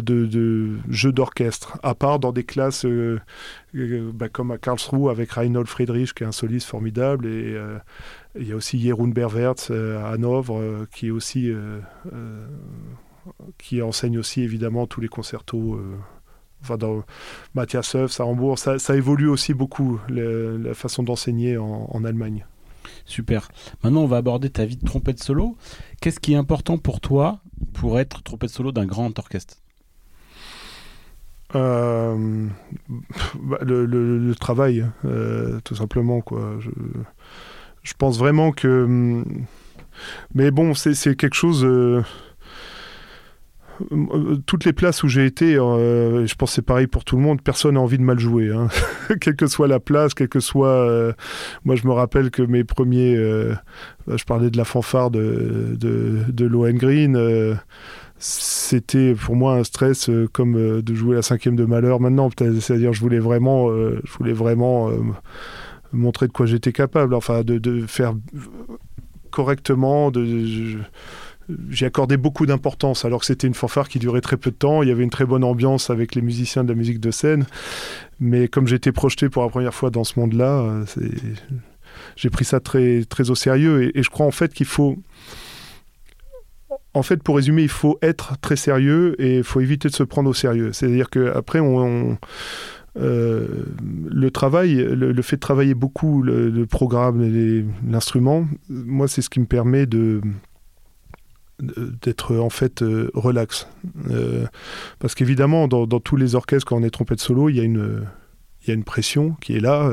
[0.00, 2.86] de, jeux d'orchestre, à part dans des classes
[4.14, 7.56] bah, comme à Karlsruhe avec Reinhold Friedrich, qui est un soliste formidable, et
[8.38, 10.86] il y a aussi Jeroen Berwertz à Hanovre,
[13.58, 15.80] qui enseigne aussi évidemment tous les concertos.
[16.62, 17.02] enfin, dans
[17.54, 22.46] à Hambourg, ça, évolue aussi beaucoup la façon d'enseigner en, en Allemagne.
[23.04, 23.48] Super.
[23.82, 25.56] Maintenant, on va aborder ta vie de trompette solo.
[26.00, 27.40] Qu'est-ce qui est important pour toi
[27.72, 29.56] pour être trompette solo d'un grand orchestre?
[31.54, 32.46] Euh,
[33.40, 36.20] bah, le, travail, euh, tout simplement.
[36.20, 36.58] Quoi.
[37.82, 38.84] Je, pense vraiment que.
[38.84, 39.24] Hum,
[40.34, 41.64] mais bon, c'est quelque chose.
[41.64, 42.02] Euh,
[44.46, 47.74] toutes les places où j'ai été, je pense c'est pareil pour tout le monde, personne
[47.74, 48.50] n'a envie de mal jouer.
[48.50, 48.68] Hein.
[49.20, 51.14] quelle que soit la place, quelle que soit...
[51.66, 53.16] moi je me rappelle que mes premiers...
[53.16, 57.58] je parlais de la fanfare de, de, Lohengrin
[58.18, 62.30] c'était pour moi un stress euh, comme euh, de jouer la cinquième de malheur maintenant.
[62.38, 64.90] C'est-à-dire, je voulais vraiment, euh, je voulais vraiment
[65.92, 68.14] montrer de quoi j'étais capable, enfin, de, faire
[69.30, 70.10] correctement.
[70.10, 70.24] De,
[71.68, 74.82] j'ai accordé beaucoup d'importance, alors que c'était une fanfare qui durait très peu de temps.
[74.82, 77.46] Il y avait une très bonne ambiance avec les musiciens de la musique de scène.
[78.18, 80.84] Mais comme j'étais projeté pour la première fois dans ce monde-là,
[82.16, 83.96] j'ai pris ça très, très au sérieux.
[83.96, 84.96] et je crois en fait qu'il faut
[86.96, 90.02] en fait, pour résumer, il faut être très sérieux et il faut éviter de se
[90.02, 90.72] prendre au sérieux.
[90.72, 93.46] C'est-à-dire qu'après, euh,
[94.10, 97.22] le travail, le, fait de travailler beaucoup le, programme,
[97.86, 100.22] l'instrument, moi, c'est ce qui me permet de
[101.58, 103.66] d'être en fait euh, relax.
[104.10, 104.46] Euh,
[104.98, 108.06] parce qu'évidemment, dans, tous les orchestres, quand on est trompette solo, il y a une,
[108.62, 109.90] il y a une pression qui est là.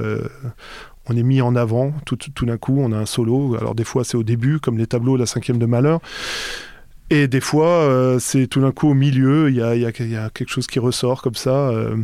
[1.10, 3.56] on est mis en avant, tout, tout d'un coup, on a un solo.
[3.56, 6.00] Alors des fois, c'est au début, comme les tableaux, la cinquième de malheur.
[7.10, 10.68] Et des fois, euh, c'est tout d'un coup au milieu, il y a, quelque chose
[10.68, 11.70] qui ressort comme ça.
[11.70, 11.98] Euh,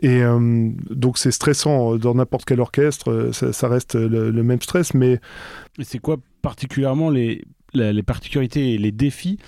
[0.00, 4.94] et euh, donc c'est stressant dans n'importe quel orchestre, ça, reste le, même stress.
[4.94, 5.20] Mais
[5.82, 9.38] c'est quoi particulièrement les, les, particularités et les défis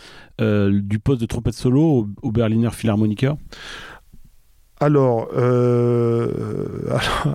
[0.40, 3.36] du poste de trompette solo au, Berliner Philharmoniker
[4.82, 5.28] alors,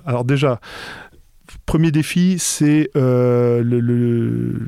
[0.04, 0.60] alors, déjà,
[1.64, 4.66] premier défi, c'est le, le,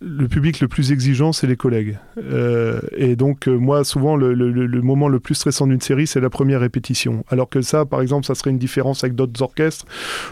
[0.00, 1.98] le public le plus exigeant, c'est les collègues.
[2.18, 6.30] Euh, et donc, euh, moi, souvent, le, moment le plus stressant d'une série, c'est la
[6.30, 7.24] première répétition.
[7.28, 9.86] Alors que ça, par exemple, ça serait une différence avec d'autres orchestres,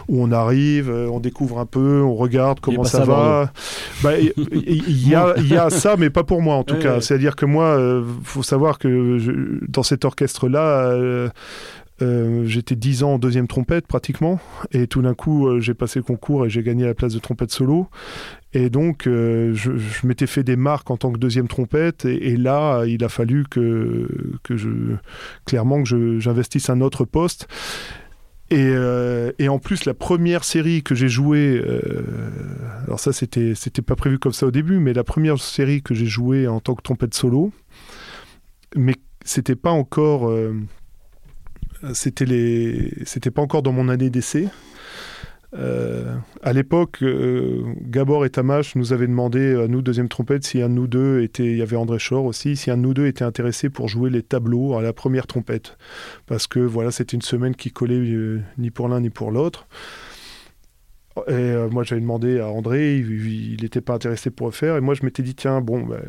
[0.07, 3.51] où on arrive, euh, on découvre un peu, on regarde comment ça va.
[4.03, 7.01] Bah, il y, a, ça, mais pas pour moi, en tout cas.
[7.01, 11.29] C'est-à-dire que moi, il faut savoir que dans cet orchestre-là,
[12.01, 14.39] euh, j'étais 10 ans en deuxième trompette pratiquement,
[14.71, 17.19] et tout d'un coup euh, j'ai passé le concours et j'ai gagné la place de
[17.19, 17.87] trompette solo.
[18.53, 19.71] Et donc euh, je,
[20.05, 24.07] m'étais fait des marques en tant que deuxième trompette, et, là il a fallu que,
[25.45, 27.47] clairement que j'investisse un autre poste.
[28.49, 28.73] Et,
[29.39, 31.63] et, en plus, la première série que j'ai jouée,
[32.85, 35.95] alors ça c'était c'était pas prévu comme ça au début, mais la première série que
[35.95, 37.51] j'ai jouée en tant que trompette solo,
[38.75, 38.93] mais
[39.25, 40.31] c'était pas encore
[41.93, 44.47] c'était les, c'était pas encore dans mon année d'essai.
[45.55, 50.61] Euh, à l'époque, euh, Gabor et Tamash nous avaient demandé à nous, deuxième trompette, si
[50.61, 52.93] un de nous deux était, il y avait André Shore aussi, si un de nous
[52.93, 55.77] deux était intéressé pour jouer les tableaux à la première trompette.
[56.25, 59.67] Parce que voilà, c'était une semaine qui collait euh, ni pour l'un ni pour l'autre.
[61.27, 64.77] Et moi, j'avais demandé à André, il n'était pas intéressé pour le faire.
[64.77, 66.01] Et moi, je m'étais dit, tiens, bon, ben,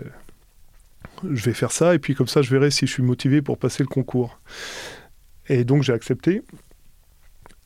[1.30, 3.58] je vais faire ça, et puis comme ça, je verrai si je suis motivé pour
[3.58, 4.40] passer le concours.
[5.48, 6.42] Et donc j'ai accepté.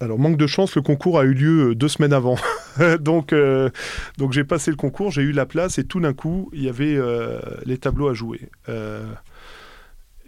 [0.01, 2.37] Alors, manque de chance, le concours a eu lieu euh, deux semaines avant.
[3.01, 3.69] donc, euh,
[4.17, 6.69] donc j'ai passé le concours, j'ai eu la place et tout d'un coup, il y
[6.69, 8.49] avait euh, les tableaux à jouer.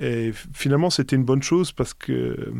[0.00, 2.52] et finalement, c'était une bonne chose parce que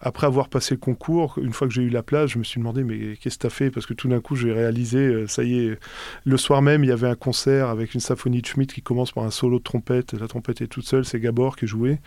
[0.00, 2.60] après avoir passé le concours, une fois que j'ai eu la place, je me suis
[2.60, 3.70] demandé mais qu'est-ce que tu as fait?
[3.70, 5.78] Parce que tout d'un coup, j'ai réalisé, ça y est,
[6.24, 9.10] le soir même, il y avait un concert avec une symphonie de Schmidt qui commence
[9.10, 10.12] par un solo de trompette.
[10.12, 12.00] La trompette est toute seule, c'est Gabor qui jouait.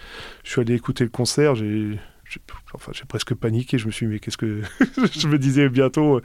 [0.45, 1.97] Je suis allé écouter le concert, j'ai
[2.73, 3.77] enfin, j'ai presque paniqué.
[3.77, 4.61] Je me suis dit, mais qu'est-ce que.
[5.17, 6.21] je me disais bientôt.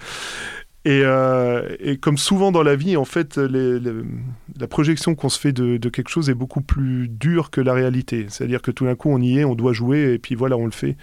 [0.87, 5.89] Euh, et, comme souvent dans la vie, en fait, la projection qu'on se fait de,
[5.89, 8.27] quelque chose est beaucoup plus dure que la réalité.
[8.29, 10.65] C'est-à-dire que tout d'un coup, on y est, on doit jouer, et puis voilà, on
[10.65, 10.97] le fait.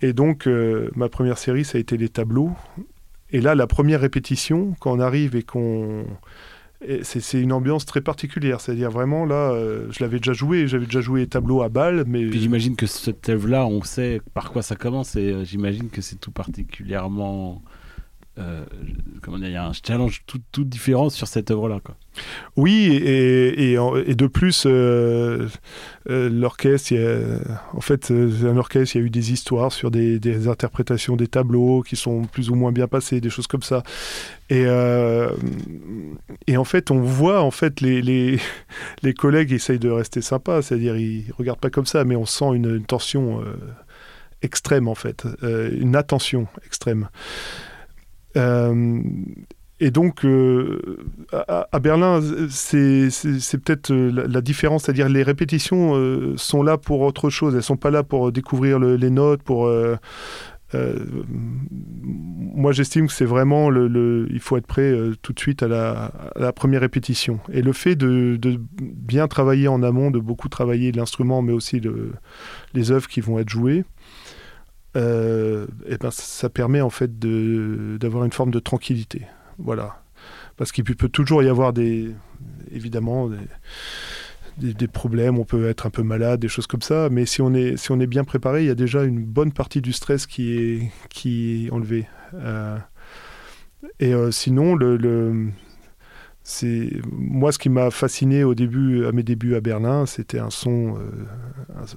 [0.00, 2.52] Et donc, euh, ma première série, ça a été les tableaux.
[3.30, 6.04] Et là, la première répétition, quand on arrive et qu'on...
[7.02, 11.00] C'est une ambiance très particulière, c'est-à-dire vraiment là, euh, je l'avais déjà joué, j'avais déjà
[11.00, 12.30] joué les tableaux à balles, mais...
[12.30, 16.30] j'imagine que cette œuvre-là, on sait par quoi ça commence, et j'imagine que c'est tout
[16.30, 17.62] particulièrement
[18.36, 18.64] euh,
[19.22, 21.80] comment il y a un challenge tout, différent sur cette œuvre-là.
[22.56, 25.48] Oui, et, de plus, euh,
[26.10, 26.94] euh, l'orchestre,
[27.72, 31.82] en fait, un orchestre, il y a eu des histoires sur des, interprétations des tableaux
[31.82, 33.84] qui sont plus ou moins bien passées, des choses comme ça.
[34.50, 34.64] Et,
[36.48, 38.40] et en fait, on voit, en fait, les, les,
[39.02, 42.52] les collègues essayent de rester sympas, c'est-à-dire ils regardent pas comme ça, mais on sent
[42.54, 43.44] une, une tension
[44.42, 47.08] extrême, en fait, une attention extrême.
[48.36, 49.02] Euh,
[49.80, 50.98] et donc, euh,
[51.32, 57.54] à, Berlin, c'est peut-être euh, la, différence, c'est-à-dire les répétitions sont là pour autre chose.
[57.54, 59.68] Elles sont pas là pour découvrir les notes, pour
[60.72, 64.92] moi, j'estime que c'est vraiment le, il faut être prêt
[65.22, 67.38] tout de suite à la, première répétition.
[67.52, 68.38] Et le fait de,
[68.80, 71.80] bien travailler en amont, de beaucoup travailler l'instrument, mais aussi
[72.74, 73.84] les œuvres qui vont être jouées,
[74.96, 79.22] euh, eh ben, ça permet en fait d'avoir une forme de tranquillité.
[79.58, 80.02] Voilà.
[80.56, 82.14] Parce qu'il peut toujours y avoir des,
[82.70, 83.28] évidemment,
[84.58, 87.42] des, des, problèmes, on peut être un peu malade, des choses comme ça, mais si
[87.42, 89.92] on est, si on est bien préparé, il y a déjà une bonne partie du
[89.92, 92.06] stress qui est, qui est enlevée.
[92.34, 92.78] Euh,
[93.98, 95.50] et euh, sinon, le
[96.46, 100.50] c'est moi ce qui m'a fasciné au début, à mes débuts à Berlin, c'était un
[100.50, 100.98] son,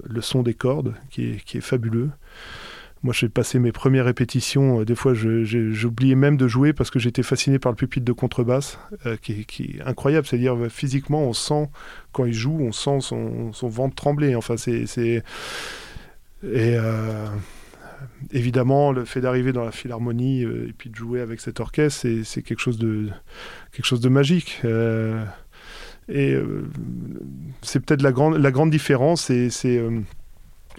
[0.08, 2.10] le son des cordes qui est, qui est fabuleux.
[3.02, 4.80] Moi, j'ai passé mes premières répétitions.
[4.80, 8.12] Euh, des fois, j'oubliais même de jouer parce que j'étais fasciné par le pupitre de
[8.12, 9.46] contrebasse, euh, qui,
[9.78, 10.26] est incroyable.
[10.26, 11.68] C'est-à-dire, euh, physiquement, on sent,
[12.12, 14.34] quand il joue, on sent son, ventre trembler.
[14.34, 15.22] Enfin, c'est.
[16.44, 16.76] Et
[18.32, 22.42] évidemment, le fait d'arriver dans la philharmonie et puis de jouer avec cet orchestre, c'est
[22.42, 23.08] quelque chose de,
[23.72, 24.62] quelque chose de magique.
[26.08, 26.38] et
[27.62, 29.82] c'est peut-être la grande, la grande différence, c'est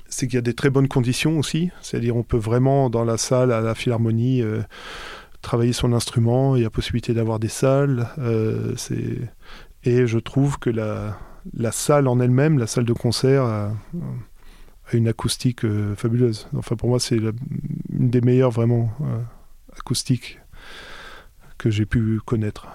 [0.10, 1.72] c'est qu'il y a des très bonnes conditions aussi.
[1.82, 4.62] C'est-à-dire on peut vraiment dans la salle à la philharmonie euh,
[5.42, 6.56] travailler son instrument.
[6.56, 8.10] Il y a possibilité d'avoir des salles.
[8.18, 8.76] Euh,
[9.84, 11.18] et je trouve que la,
[11.72, 13.72] salle en elle-même, la salle de concert, a,
[14.92, 16.48] une acoustique euh, fabuleuse.
[16.58, 18.90] Enfin pour moi c'est une des meilleures vraiment
[19.78, 20.40] acoustiques
[21.60, 22.68] que j'ai pu connaître.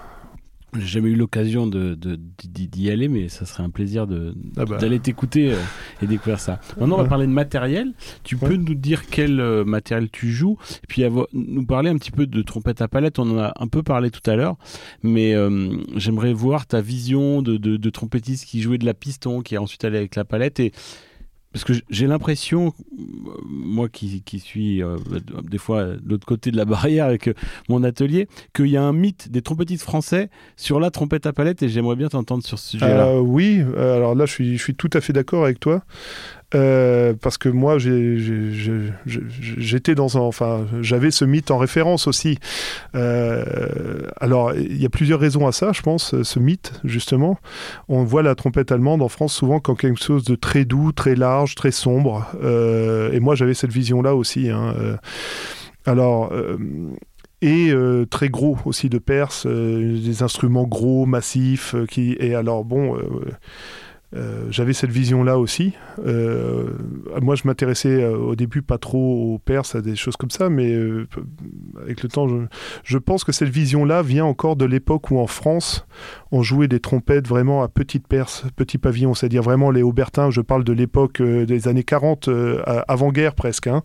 [0.79, 4.65] J'ai jamais eu l'occasion de, de- d'y aller, mais ça serait un plaisir de, Ah
[4.65, 4.77] bah.
[4.77, 5.57] d'aller t'écouter euh,
[6.01, 6.59] et découvrir ça.
[6.79, 7.93] Maintenant, on va parler de matériel.
[8.23, 8.57] Tu peux Ouais.
[8.57, 12.27] nous dire quel euh, matériel tu joues, et puis avoir- nous parler un petit peu
[12.27, 13.19] de trompette à palette.
[13.19, 14.57] On en a un peu parlé tout à l'heure,
[15.03, 19.41] mais euh, j'aimerais voir ta vision de, de, de trompettiste qui jouait de la piston,
[19.41, 20.59] qui est ensuite allé avec la palette.
[20.59, 20.71] Et
[21.55, 24.97] parce que j'ai l'impression, euh, moi qui, suis euh,
[25.41, 27.33] des fois de l'autre côté de la barrière avec euh,
[27.69, 31.63] mon atelier, qu'il y a un mythe des trompettistes français sur la trompette à palette
[31.63, 33.07] et j'aimerais bien t'entendre sur ce sujet-là.
[33.07, 35.85] Euh, oui, euh, alors là, je suis tout à fait d'accord avec toi.
[36.53, 37.77] Euh, parce que moi,
[39.07, 40.21] j'étais dans un.
[40.21, 42.37] Enfin, j'avais ce mythe en référence aussi.
[42.95, 47.39] Euh, alors, il y a plusieurs raisons à ça, je pense, ce mythe, justement.
[47.89, 51.15] On voit la trompette allemande en France souvent comme quelque chose de très doux, très
[51.15, 52.27] large, très sombre.
[52.43, 54.49] Euh, et moi, j'avais cette vision-là aussi.
[54.49, 54.73] hein.
[54.79, 54.95] Euh,
[55.85, 56.31] alors.
[56.31, 56.57] euh,
[57.41, 62.63] et euh, très gros aussi de Perse, euh, des instruments gros, massifs, euh, et alors
[62.63, 62.97] bon,
[64.15, 65.73] euh, j'avais cette vision-là aussi.
[66.05, 66.69] Euh,
[67.21, 70.49] moi, je m'intéressais euh, au début pas trop aux Perses, à des choses comme ça,
[70.49, 70.75] mais
[71.81, 72.27] avec le temps,
[72.83, 75.85] je, pense que cette vision-là vient encore de l'époque où en France,
[76.31, 80.29] on jouait des trompettes vraiment à petite perse, petit pavillon, c'est-à-dire vraiment les Aubertins.
[80.31, 83.67] Je parle de l'époque des années 40, euh, à- avant-guerre presque.
[83.67, 83.83] hein.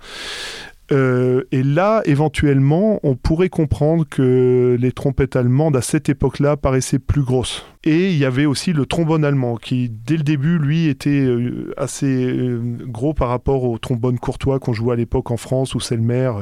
[0.92, 6.98] Euh, et là, éventuellement, on pourrait comprendre que les trompettes allemandes à cette époque-là paraissaient
[6.98, 7.64] plus grosses.
[7.84, 11.72] Et il y avait aussi le trombone allemand qui, dès le début, lui, était euh,
[11.76, 15.80] assez euh, gros par rapport au trombone courtois qu'on jouait à l'époque en France ou
[15.80, 16.32] Selmer.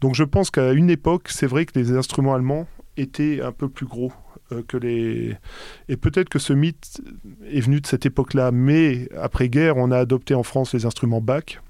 [0.00, 3.68] Donc je pense qu'à une époque, c'est vrai que les instruments allemands étaient un peu
[3.68, 4.12] plus gros
[4.66, 5.36] que les...
[5.88, 7.00] Et peut-être que ce mythe
[7.48, 11.60] est venu de cette époque-là, mais après-guerre, on a adopté en France les instruments Bach,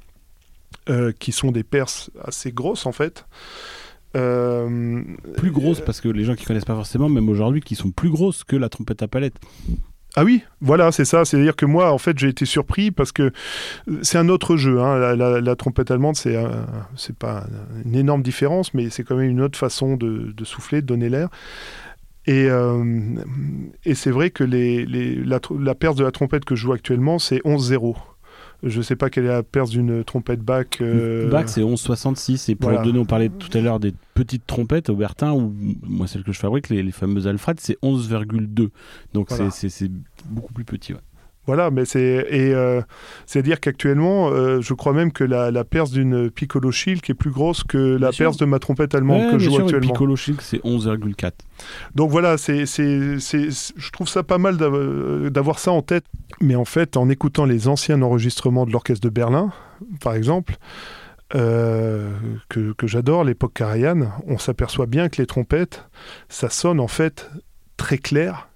[0.88, 3.26] euh, qui sont des perses assez grosses en fait.
[4.16, 5.02] Euh,
[5.36, 8.10] plus grosses parce que les gens qui connaissent pas forcément, même aujourd'hui, qui sont plus
[8.10, 9.34] grosses que la trompette à palette.
[10.16, 11.24] Ah oui, voilà, c'est ça.
[11.24, 13.30] C'est-à-dire que moi, en fait, j'ai été surpris parce que
[14.02, 14.80] c'est un autre jeu.
[14.80, 14.98] hein.
[14.98, 16.36] La, la- la trompette allemande, c'est
[16.96, 17.46] c'est pas
[17.84, 21.08] une énorme différence, mais c'est quand même une autre façon de, de souffler, de donner
[21.08, 21.28] l'air.
[22.26, 23.14] Et, euh,
[23.84, 26.72] et c'est vrai que les, les- la, la perce de la trompette que je joue
[26.72, 27.94] actuellement, c'est 11-0.
[28.62, 30.66] Je ne sais pas quelle est la perce d'une trompette Bach.
[30.80, 32.48] euh, Bach, c'est 1166.
[32.50, 32.84] Et pour voilà.
[32.84, 36.38] donner, on parlait tout à l'heure des petites trompettes, Aubertin, ou moi, celle que je
[36.38, 38.68] fabrique, les, les fameuses Alfred, c'est 11,2.
[39.14, 39.50] Donc Voilà.
[39.50, 39.90] c'est-
[40.28, 40.92] beaucoup plus petit.
[40.92, 41.00] ouais.
[41.46, 42.80] Voilà, mais c'est et euh,
[43.26, 47.30] c'est-à-dire qu'actuellement, euh, je crois même que la, la perce d'une piccolo shield est plus
[47.30, 48.26] grosse que la sûr.
[48.26, 49.88] perce de ma trompette allemande Ouais, que je joue sûr, le actuellement.
[49.92, 51.32] Piccolo Chic, c'est 11,4.
[51.94, 56.04] Donc voilà, c'est je trouve ça pas mal d'av- d'avoir ça en tête.
[56.42, 59.52] Mais en fait, en écoutant les anciens enregistrements de l'orchestre de Berlin,
[60.00, 60.56] par exemple.
[61.34, 62.10] euh,
[62.48, 65.88] que, que j'adore, l'époque Karajan, on s'aperçoit bien que les trompettes,
[66.28, 67.30] ça sonne en fait
[67.76, 68.48] très clair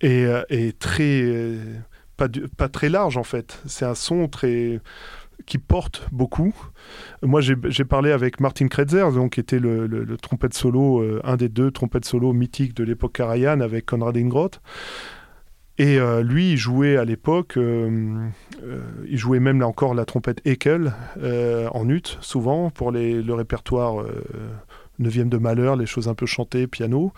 [0.00, 1.58] et, euh, et très euh,
[2.16, 3.62] pas, pas très large en fait.
[3.66, 4.80] C'est un son très
[5.44, 6.54] qui porte beaucoup.
[7.22, 11.70] Moi, j'ai parlé avec Martin Kretzer, donc, qui était le, trompette solo, un des deux
[11.70, 14.60] trompettes solo mythiques de l'époque Karajan avec Konrad Ingroth.
[15.78, 18.28] Et euh, lui, il jouait à l'époque, euh,
[18.62, 24.00] euh, il jouait même là encore la trompette Ekel en ut, souvent, pour le répertoire
[24.00, 24.24] euh,
[25.00, 27.12] 9e de Malheur, les choses un peu chantées, piano.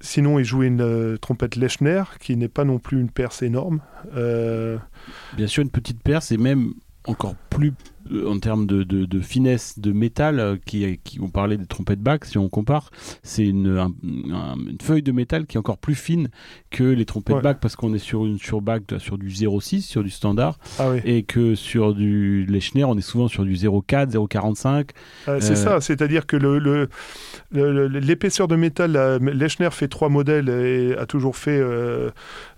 [0.00, 3.80] Sinon, il jouait une trompette Lechner, qui n'est pas non plus une perce énorme.
[4.14, 6.74] Bien sûr, une petite perce et même
[7.06, 7.72] encore plus
[8.26, 12.00] en termes de, de- de finesse de métal, euh, qui, qui on parlait des trompettes
[12.00, 12.90] Bach, si on compare,
[13.22, 13.92] c'est une, un-
[14.34, 16.28] un- une feuille de métal qui est encore plus fine
[16.70, 17.42] que les trompettes Ouais.
[17.42, 20.90] Bach parce qu'on est sur une sur Bach sur du 0,6, sur du standard, ah
[20.90, 21.00] oui.
[21.04, 24.90] et que sur du Lechner, on est souvent sur du 0,4, 0,45.
[25.28, 26.88] Euh, c'est Euh, ça, c'est-à-dire que le,
[27.52, 32.10] l'épaisseur de métal, la- Lechner fait trois modèles et a toujours fait euh,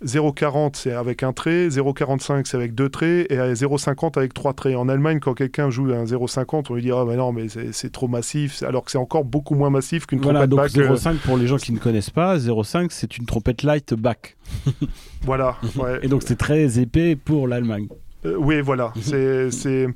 [0.05, 4.53] 0,40 c'est avec un trait, 0,45 c'est avec deux traits et à 0,50 avec trois
[4.53, 4.77] traits.
[4.77, 7.91] En Allemagne, quand quelqu'un joue un 0,50, on lui dit ah bah non mais c'est,
[7.91, 10.91] trop massif, alors que c'est encore beaucoup moins massif qu'une Voilà, trompette donc Bach.
[11.11, 14.37] euh, 0,5 pour les gens qui ne connaissent pas, 0,5 c'est une trompette light Bach.
[15.23, 15.57] voilà.
[15.77, 15.99] ouais.
[16.03, 17.89] Et donc c'est très épais pour l'Allemagne.
[18.27, 18.93] Euh, oui, voilà.
[19.01, 19.87] C'est.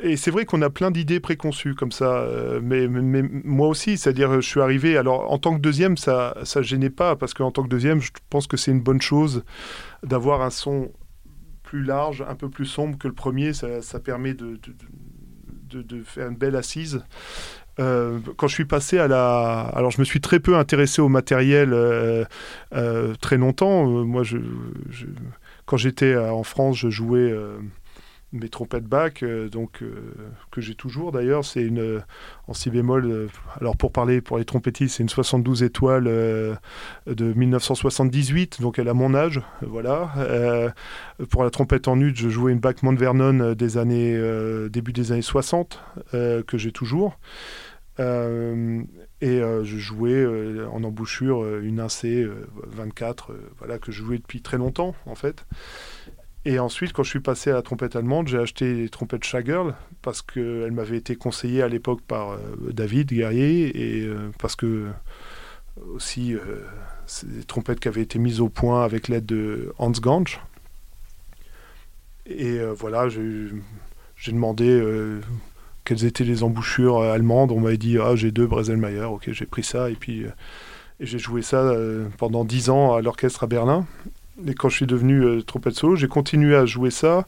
[0.00, 3.68] Et c'est vrai qu'on a plein d'idées préconçues comme ça, euh, mais, mais- mais moi
[3.68, 7.32] aussi, c'est-à-dire je suis arrivé, alors en tant que deuxième, ça ça gênait pas, parce
[7.32, 9.44] qu'en tant que deuxième, je pense que c'est une bonne chose
[10.02, 10.90] d'avoir un son
[11.68, 14.58] plus large, un peu plus sombre que le premier, ça, permet de,
[16.02, 17.02] faire une belle assise.
[17.78, 19.60] Euh, quand je suis passé à la...
[19.74, 22.24] Alors je me suis très peu intéressé au matériel euh,
[22.74, 23.84] euh, très longtemps.
[23.84, 24.22] Moi,
[25.66, 27.34] quand j'étais en France, je jouais...
[28.32, 30.12] mes trompettes Bach, euh, donc euh,
[30.50, 32.00] que j'ai toujours d'ailleurs, c'est une euh,
[32.46, 33.28] en si bémol.
[33.60, 38.94] alors pour parler pour les trompettistes, c'est une 72 étoiles de 1978, donc elle a
[38.94, 40.74] mon âge, voilà.
[41.30, 44.18] pour la trompette en ut, je jouais une Bach Mont Vernon des années
[44.70, 47.18] début des années 60 que j'ai toujours.
[47.98, 48.02] et
[49.20, 50.26] je jouais
[50.70, 52.06] en embouchure une AC
[52.66, 55.44] 24, voilà que je jouais depuis très longtemps en fait.
[56.48, 59.74] Et ensuite, quand je suis passé à la trompette allemande, j'ai acheté les trompettes Schagerl
[60.00, 62.38] parce qu'elles m'avaient été conseillées à l'époque par euh,
[62.72, 64.86] David Guerrier et euh, parce que
[65.94, 66.64] aussi euh,
[67.04, 70.40] c'est des trompettes qui avaient été mises au point avec l'aide de Hans Gansch.
[72.24, 74.82] Et voilà, j'ai demandé
[75.84, 77.52] quelles étaient les embouchures allemandes.
[77.52, 80.24] On m'avait dit ah j'ai deux Breselmayer, ok j'ai pris ça et puis
[81.00, 81.74] j'ai joué ça
[82.16, 83.86] pendant dix ans à l'orchestre à Berlin.
[84.46, 87.26] Et quand je suis devenu euh, trompette solo, j'ai continué à jouer ça.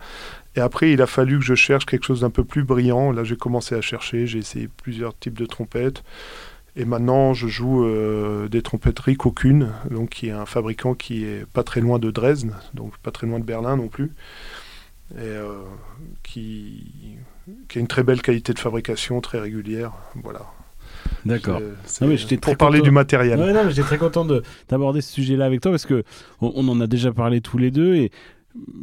[0.56, 3.12] Et après, il a fallu que je cherche quelque chose d'un peu plus brillant.
[3.12, 6.02] Là, j'ai commencé à chercher, j'ai essayé plusieurs types de trompettes.
[6.76, 9.34] Et maintenant, je joue euh, des trompettes Rico
[9.90, 13.26] donc qui est un fabricant qui est pas très loin de Dresde, donc pas très
[13.26, 14.12] loin de Berlin non plus,
[15.16, 15.62] et euh,
[16.22, 17.16] qui,
[17.68, 19.92] qui a une très belle qualité de fabrication, très régulière.
[20.22, 20.46] Voilà.
[21.24, 21.60] D'accord.
[22.40, 23.40] Pour parler du matériel.
[23.68, 24.26] j'étais très content
[24.68, 26.04] d'aborder ce sujet-là avec toi parce que
[26.40, 28.10] on, en a déjà parlé tous les deux et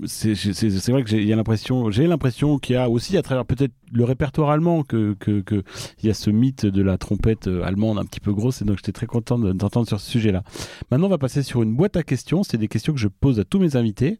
[0.05, 4.05] c'est vrai que j'ai l'impression j'ai l'impression qu'il y a aussi à travers peut-être le
[4.05, 5.63] répertoire allemand que qu'il que,
[6.03, 8.77] y a ce mythe de la trompette euh, allemande un petit peu grosse et donc
[8.77, 10.43] j'étais très content d'entendre sur ce sujet-là.
[10.89, 13.41] Maintenant on va passer sur une boîte à questions, c'est des questions que je pose
[13.41, 14.19] à tous mes invités.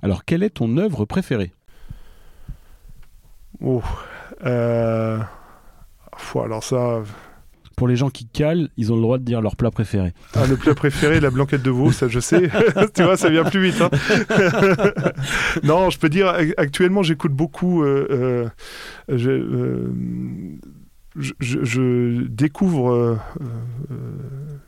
[0.00, 1.52] Alors quelle est ton œuvre préférée?
[3.60, 3.82] Oh
[4.44, 5.18] euh...
[6.36, 7.02] alors ça
[7.76, 10.12] pour les gens qui calent, ils ont le droit de dire leur plat préféré.
[10.34, 12.50] Ah, le plat préféré, la blanquette de veau, ça je sais.
[12.94, 13.80] tu vois, ça vient plus vite.
[13.80, 13.90] Hein.
[15.62, 17.82] non, je peux dire, actuellement, j'écoute beaucoup.
[17.82, 18.48] Euh, euh,
[19.10, 19.88] euh,
[21.16, 23.18] je, découvre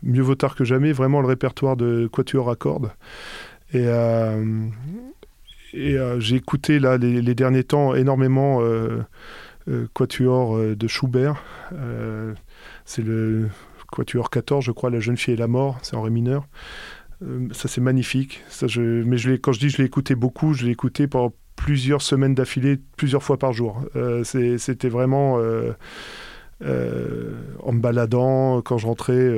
[0.02, 2.90] mieux vaut tard que jamais vraiment le répertoire de Quatuor à cordes.
[3.72, 3.86] Et,
[5.72, 8.60] j'ai écouté là les, derniers temps énormément
[9.92, 11.42] Quatuor de Schubert.
[12.86, 13.48] C'est le
[13.90, 16.46] Quatuor 14, je crois, La jeune fille et la mort, c'est en ré mineur.
[17.22, 18.42] Euh, ça, c'est magnifique.
[18.66, 22.34] Je, mais quand je dis je l'ai écouté beaucoup, je l'ai écouté pendant plusieurs semaines
[22.34, 23.82] d'affilée, plusieurs fois par jour.
[23.96, 25.72] Euh, c'était vraiment euh,
[26.60, 29.32] en me baladant, quand je rentrais.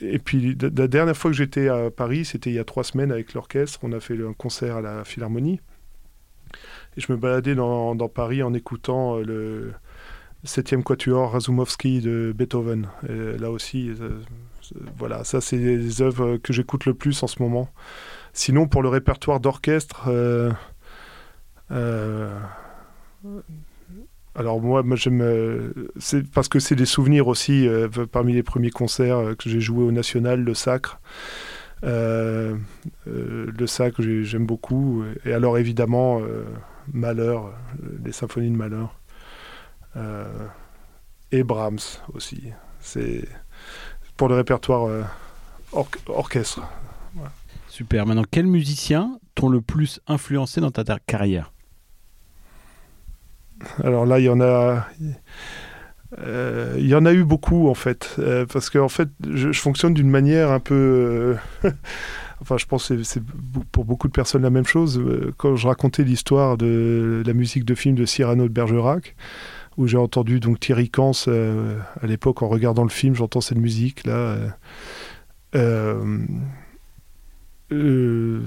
[0.00, 3.10] et puis, la dernière fois que j'étais à Paris, c'était il y a trois semaines
[3.10, 3.80] avec l'orchestre.
[3.82, 5.60] On a fait un concert à la Philharmonie.
[6.96, 9.72] Et je me baladais dans Paris en écoutant le,
[10.44, 12.88] septième quatuor Razumovsky de Beethoven.
[13.08, 14.20] là aussi, euh,
[14.98, 17.68] voilà, ça c'est les œuvres que j'écoute le plus en ce moment.
[18.32, 20.50] Sinon, pour le répertoire d'orchestre, euh,
[21.70, 22.30] euh,
[24.34, 27.68] alors moi, moi j'aime, c'est parce que c'est des souvenirs aussi.
[28.10, 31.00] parmi les premiers concerts que j'ai joué au National, le Sacre.
[31.82, 32.56] le
[33.66, 35.04] Sacre, j'aime beaucoup.
[35.24, 36.20] Et alors évidemment,
[36.92, 37.52] Malheur,
[38.04, 38.94] les symphonies de Malheur.
[39.96, 40.46] Euh,
[41.32, 42.42] et Brahms aussi.
[42.80, 43.26] C'est
[44.16, 45.02] pour le répertoire euh,
[46.06, 46.62] orchestre.
[47.68, 48.06] Super.
[48.06, 51.52] Maintenant, quels musiciens t'ont le plus influencé dans ta carrière?
[53.82, 54.86] Alors là, il y en a.
[56.20, 58.20] Euh, il y en a eu beaucoup en fait,
[58.52, 61.36] parce que en fait, je, fonctionne d'une manière un peu.
[62.40, 63.22] enfin, je pense que c'est
[63.72, 65.02] pour beaucoup de personnes la même chose.
[65.36, 69.16] Quand je racontais l'histoire de la musique de film de Cyrano de Bergerac,
[69.76, 73.58] où j'ai entendu donc Thierry Cans euh, à l'époque en regardant le film, j'entends cette
[73.58, 74.36] musique là.
[75.54, 76.18] Euh,
[77.72, 78.40] euh,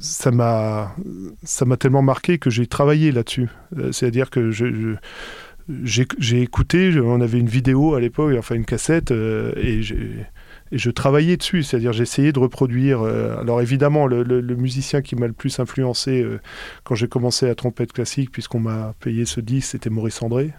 [0.00, 0.94] ça m'a
[1.42, 3.48] ça m'a tellement marqué que j'ai travaillé là-dessus.
[3.92, 10.26] C'est-à-dire que j'ai écouté, on avait une vidéo à l'époque, enfin une cassette, et j'ai
[10.72, 13.02] et je travaillais dessus, c'est-à-dire j'essayais de reproduire.
[13.02, 14.24] Euh, alors évidemment, le,
[14.56, 16.40] musicien qui m'a le plus influencé euh,
[16.84, 20.52] quand j'ai commencé à trompette classique, puisqu'on m'a payé ce disque, c'était Maurice André.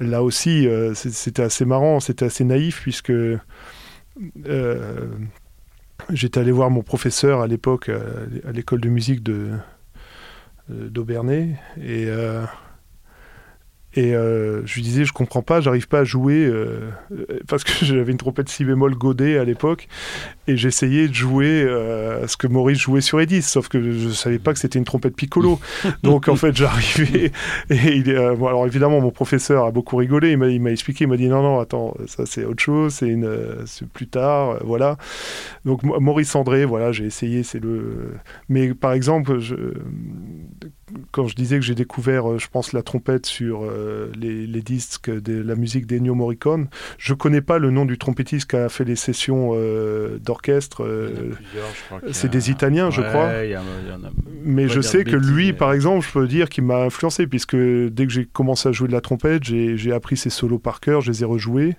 [0.00, 3.12] Là aussi, euh, c'était assez marrant, c'était assez naïf, puisque
[6.10, 9.50] j'étais allé voir mon professeur à l'époque à l'école de musique de
[10.68, 12.08] d'Aubernay et
[13.94, 16.90] Et euh, je lui disais, je comprends pas, j'arrive pas à jouer euh,
[17.46, 19.88] parce que j'avais une trompette si bémol godée à l'époque
[20.46, 24.38] et j'essayais de jouer euh, ce que Maurice jouait sur Edis, sauf que je savais
[24.38, 25.60] pas que c'était une trompette piccolo.
[26.02, 27.32] Donc en fait, j'arrivais
[27.70, 30.32] et il est, bon, alors évidemment, mon professeur a beaucoup rigolé.
[30.32, 33.30] Il m'a expliqué, il m'a dit non non, attends, ça c'est autre chose, c'est une,
[33.66, 34.96] c'est plus tard, voilà.
[35.64, 38.14] Donc Maurice André, voilà, j'ai essayé, c'est le.
[38.48, 39.56] Mais par exemple, je
[41.10, 45.10] quand je disais que j'ai découvert, euh, je pense, la trompette sur euh, les, disques
[45.10, 46.68] de la musique d'Ennio Morricone,
[46.98, 50.86] je connais pas le nom du trompettiste qui a fait les sessions euh, d'orchestre.
[52.12, 53.30] c'est des Italiens, je crois.
[54.44, 58.06] mais je sais que lui, par exemple, je peux dire qu'il m'a influencé, puisque dès
[58.06, 61.10] que j'ai commencé à jouer de la trompette, j'ai appris ses solos par cœur, je
[61.10, 61.76] les ai rejoués.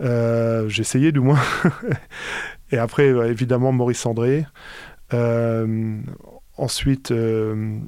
[0.00, 1.40] essayé du moins.
[2.72, 4.46] Et après, évidemment, Maurice André.
[6.56, 7.78] Ensuite, euh,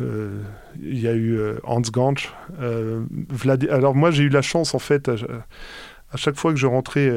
[0.00, 0.42] euh,
[0.82, 2.32] il y a eu euh, Hans Ganch.
[3.70, 7.10] Alors moi, j'ai eu la chance, en fait, à, chaque fois que je rentrais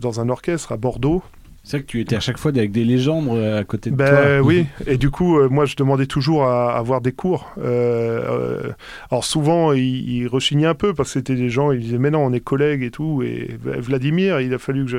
[0.00, 1.22] dans un orchestre à Bordeaux,
[1.64, 4.08] c'est vrai que tu étais à chaque fois avec des légendes à côté de ben,
[4.08, 4.40] toi.
[4.40, 7.52] Oui, et du coup, moi, je demandais toujours à, avoir des cours.
[7.58, 12.24] alors souvent, il, rechignait un peu parce que c'était des gens, ils disaient, mais non,
[12.24, 13.22] on est collègues et tout.
[13.22, 14.90] Et Vladimir, il a fallu que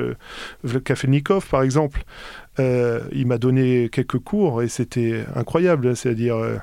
[0.62, 0.78] je...
[0.78, 5.96] Kafelnikov, par exemple, euh, il m'a donné quelques cours et c'était incroyable.
[5.96, 6.56] C'est-à-dire, euh,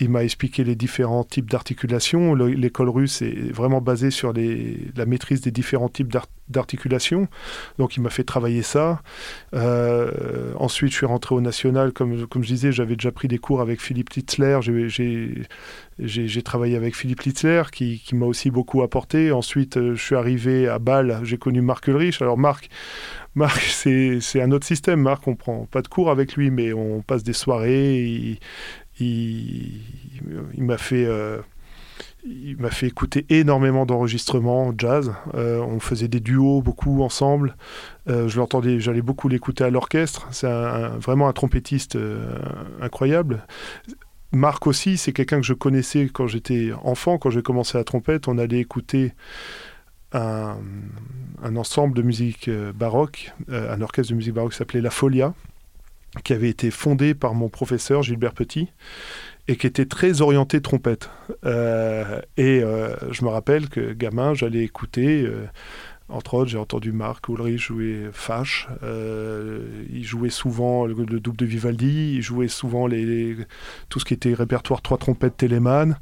[0.00, 2.34] il m'a expliqué les différents types d'articulation.
[2.34, 6.12] L'école russe est vraiment basée sur la maîtrise des différents types
[6.48, 7.28] d'articulation.
[7.78, 9.02] Donc, il m'a fait travailler ça.
[9.54, 11.92] Euh, ensuite, je suis rentré au national.
[11.92, 14.58] Comme, je disais, j'avais déjà pris des cours avec Philippe Litzler.
[16.00, 19.30] J'ai travaillé avec Philippe Litzler qui, m'a aussi beaucoup apporté.
[19.30, 21.20] Ensuite, je suis arrivé à Bâle.
[21.22, 22.20] J'ai connu Marc Ulrich.
[22.20, 22.68] Alors, Marc,
[23.36, 25.00] Marc, c'est un autre système.
[25.00, 28.40] Marc, on prend pas de cours avec lui, mais on passe des soirées.
[29.00, 31.04] M'a fait.
[31.04, 31.40] Euh,
[32.26, 35.12] il m'a fait écouter énormément d'enregistrements jazz.
[35.34, 37.54] Euh, on faisait des duos beaucoup ensemble.
[38.08, 40.26] Euh, je l'entendais, j'allais beaucoup l'écouter à l'orchestre.
[40.30, 40.48] C'est
[40.98, 41.98] vraiment un trompettiste
[42.80, 43.46] incroyable.
[44.32, 48.26] Marc aussi, c'est quelqu'un que je connaissais quand j'étais enfant, quand j'ai commencé la trompette.
[48.26, 49.12] On allait écouter
[50.12, 50.56] un,
[51.54, 55.34] ensemble de musique baroque, un orchestre de musique baroque qui s'appelait La Folia,
[56.22, 58.68] qui avait été fondé par mon professeur Gilbert Petit
[59.48, 61.10] et qui était très orienté trompette.
[61.44, 62.60] Euh, et
[63.10, 65.28] je me rappelle que gamin, j'allais écouter
[66.10, 68.68] entre autres, j'ai entendu Marc Ulrich jouer Fache.
[68.82, 72.16] Euh, il jouait souvent le, double de Vivaldi.
[72.16, 72.88] Il jouait souvent
[73.88, 75.98] tout ce qui était répertoire trois trompettes Telemann.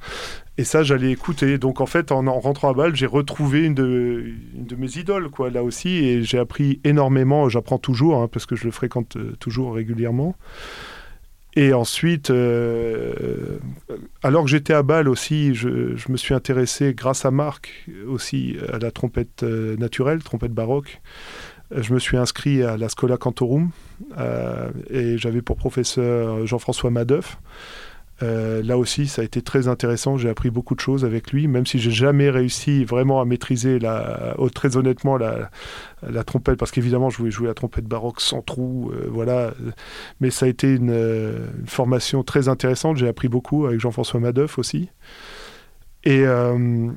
[0.59, 1.57] Et ça, j'allais écouter.
[1.57, 4.25] Donc, en fait, en, rentrant à Bâle, j'ai retrouvé une de,
[4.55, 5.89] une de, mes idoles, quoi, là aussi.
[5.91, 7.49] Et j'ai appris énormément.
[7.49, 10.35] J'apprends toujours, hein, parce que je le fréquente euh, toujours régulièrement.
[11.55, 13.59] Et ensuite, euh,
[14.23, 18.79] alors que j'étais à Bâle aussi, je, me suis intéressé, grâce à Marc aussi, à
[18.79, 21.03] la trompette euh, naturelle, trompette baroque.
[21.71, 23.71] Je me suis inscrit à la Scola Cantorum
[24.19, 27.39] euh, et j'avais pour professeur Jean-François Madeuf.
[28.23, 30.17] Euh, là aussi, ça a été très intéressant.
[30.17, 33.79] J'ai appris beaucoup de choses avec lui, même si j'ai jamais réussi vraiment à maîtriser,
[33.79, 38.93] la, très honnêtement, la, trompette, parce qu'évidemment, je voulais jouer la trompette baroque sans trou,
[38.93, 39.53] euh, voilà.
[40.21, 40.93] Mais ça a été une,
[41.67, 42.97] formation très intéressante.
[42.97, 44.89] J'ai appris beaucoup avec Jean-François Madeuf aussi.
[46.05, 46.91] Et euh,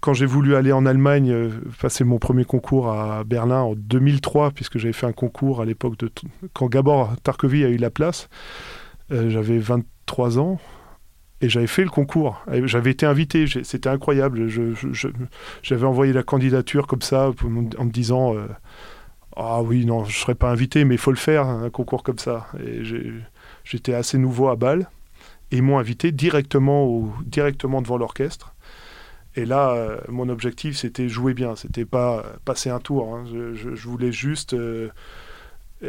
[0.00, 1.50] quand j'ai voulu aller en Allemagne,
[1.80, 5.98] passer mon premier concours à Berlin en 2003, puisque j'avais fait un concours à l'époque
[5.98, 6.08] de
[6.52, 8.28] quand Gabor Tarkovi a eu la place,
[9.10, 10.58] j'avais 20 trois ans
[11.40, 12.42] et j'avais fait le concours.
[12.64, 14.48] J'avais été invité, c'était incroyable.
[15.62, 18.46] J'avais envoyé la candidature comme ça en me disant euh,
[19.36, 22.02] Ah oui, non, je ne serais pas invité, mais il faut le faire, un concours
[22.02, 22.46] comme ça.
[23.64, 24.88] J'étais assez nouveau à Bâle
[25.50, 28.54] et ils m'ont invité directement, au, directement devant l'orchestre.
[29.36, 33.14] Et là, euh, mon objectif, c'était jouer bien, c'était pas passer un tour.
[33.14, 33.24] Hein.
[33.26, 34.54] Je, voulais juste.
[34.54, 34.88] Euh,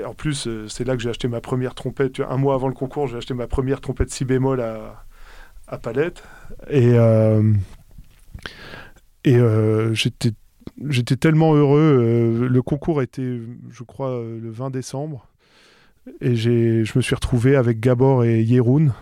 [0.04, 2.20] en plus, euh, c'est là que j'ai acheté ma première trompette.
[2.20, 6.24] Un mois avant le concours, j'ai acheté ma première trompette si bémol à, palette.
[6.70, 7.54] Et, euh,
[9.28, 12.48] euh, j'étais, tellement heureux.
[12.50, 13.40] le concours était,
[13.72, 15.28] je crois, le 20 décembre.
[16.22, 18.94] Et je me suis retrouvé avec Gabor et Yeroun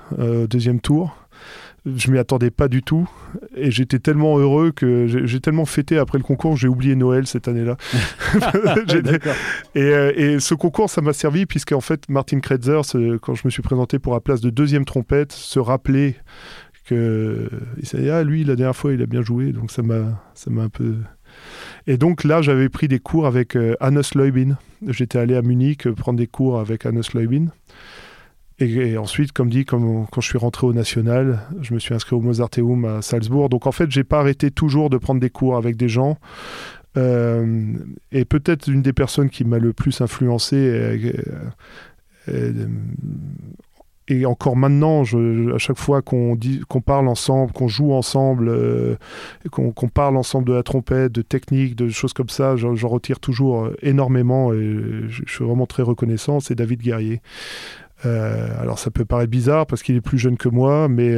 [0.48, 1.23] deuxième tour
[1.86, 3.10] je m'y attendais pas du tout.
[3.56, 7.48] Et j'étais tellement heureux que j'ai tellement fêté après le concours j'ai oublié Noël cette
[7.48, 7.78] année-là.
[9.76, 12.82] Euh, et, ce concours ça m'a servi puisqu'en fait Martin Kretzer
[13.22, 16.16] quand je me suis présenté pour la place de deuxième trompette se rappelait
[16.86, 19.82] que il s'est dit ah lui la dernière fois il a bien joué donc ça
[19.82, 20.96] m'a ça m'a un peu
[21.88, 24.58] et donc là j'avais pris des cours avec euh, Hannes Leubin.
[24.88, 27.48] J'étais allé à Munich prendre des cours avec Hannes Leubin
[28.60, 32.22] Et, ensuite, comme dit, quand je suis rentré au National, je me suis inscrit au
[32.22, 33.50] Mozarteum à Salzbourg.
[33.50, 36.18] Donc en fait, j'ai pas arrêté toujours de prendre des cours avec des gens.
[36.96, 37.74] Euh,
[38.12, 40.56] et peut-être une des personnes qui m'a le plus influencé,
[44.10, 46.38] et encore maintenant, à chaque fois qu'on
[46.68, 48.96] qu'on parle ensemble, qu'on joue ensemble, euh,
[49.50, 53.64] qu'on parle ensemble de la trompette, de technique, de choses comme ça, j'en retire toujours
[53.64, 56.42] euh, énormément et je, suis vraiment très reconnaissant.
[56.42, 57.22] C'est David Guerrier.
[58.06, 61.16] Euh, alors ça peut paraître bizarre parce qu'il est plus jeune que moi, mais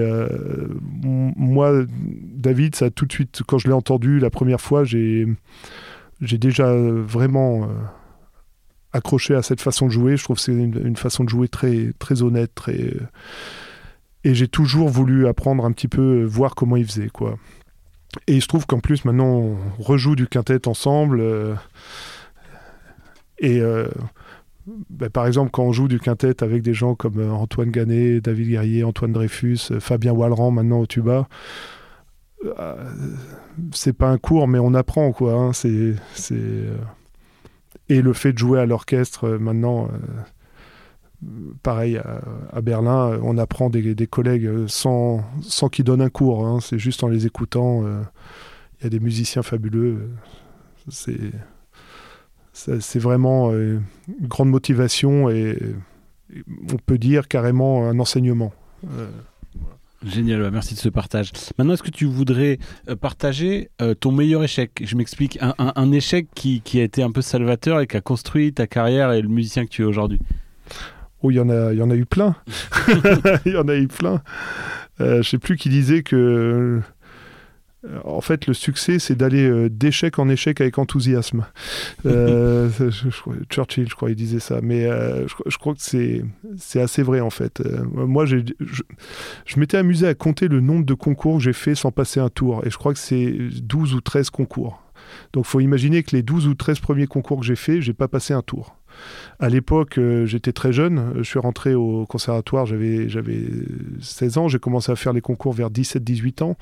[1.03, 5.27] moi, David, ça tout de suite, quand je l'ai entendu la première fois, j'ai
[6.21, 7.67] déjà vraiment
[8.95, 10.17] accroché à cette façon de jouer.
[10.17, 12.51] Je trouve que c'est une, façon de jouer très, très honnête.
[12.55, 12.93] Très...
[14.23, 17.09] Et j'ai toujours voulu apprendre un petit peu, voir comment il faisait.
[17.09, 17.37] Quoi.
[18.27, 21.19] Et il se trouve qu'en plus, maintenant, on rejoue du quintet ensemble.
[21.19, 21.53] Euh,
[23.39, 23.87] et euh,
[24.89, 28.21] bah, par exemple, quand on joue du quintet avec des gens comme euh, Antoine Gannet,
[28.21, 31.27] David Guerrier, Antoine Dreyfus, Fabien Wallerand maintenant au tuba,
[33.71, 35.11] c'est pas un cours, mais on apprend.
[35.11, 35.33] quoi.
[35.33, 35.51] Hein.
[35.53, 35.95] C'est
[37.89, 41.27] et le fait de jouer à l'orchestre euh, maintenant, euh,
[41.61, 46.45] pareil à, Berlin, euh, on apprend des, collègues sans, sans qu'ils donnent un cours.
[46.45, 46.59] Hein.
[46.61, 47.83] c'est juste en les écoutant.
[48.79, 50.09] Il y a des musiciens fabuleux.
[50.89, 51.31] C'est
[52.55, 53.81] c'est vraiment une
[54.21, 55.57] grande motivation et,
[56.71, 58.53] on peut dire carrément un enseignement.
[60.05, 61.31] Génial, bah, merci de ce partage.
[61.57, 64.71] Maintenant, est-ce que tu voudrais euh, partager euh, ton meilleur échec?
[64.83, 68.67] Je m'explique, un, échec qui, a été un peu salvateur et qui a construit ta
[68.67, 70.19] carrière et le musicien que tu es aujourd'hui?
[71.21, 72.35] Oh, il y en a, il y en a eu plein.
[73.45, 74.21] Il y en a eu plein.
[75.01, 76.81] Euh, je sais plus qui disait que
[78.03, 81.45] en fait, le succès, c'est d'aller euh, d'échec en échec avec enthousiasme.
[82.05, 82.69] Euh,
[83.49, 84.59] Churchill, je crois, il disait ça.
[84.61, 87.61] Mais euh, je, crois que c'est assez vrai, en fait.
[87.93, 88.37] moi, je,
[89.57, 92.63] m'étais amusé à compter le nombre de concours que j'ai fait sans passer un tour.
[92.65, 93.31] Et je crois que c'est
[93.61, 94.81] 12 ou 13 concours.
[95.33, 97.93] Donc, il faut imaginer que les 12 ou 13 premiers concours que j'ai fait, j'ai
[97.93, 98.77] pas passé un tour.
[99.39, 101.13] À l'époque, j'étais très jeune.
[101.17, 103.07] Je suis rentré au conservatoire, j'avais
[104.01, 104.47] 16 ans.
[104.47, 106.57] J'ai commencé à faire les concours vers 17-18 ans.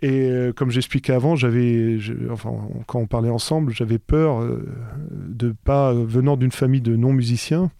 [0.00, 1.98] Et euh, comme j'expliquais avant, j'avais,
[2.30, 2.52] enfin,
[2.86, 4.66] quand on parlait ensemble, j'avais peur euh,
[5.10, 7.70] de pas, venant d'une famille de non-musiciens,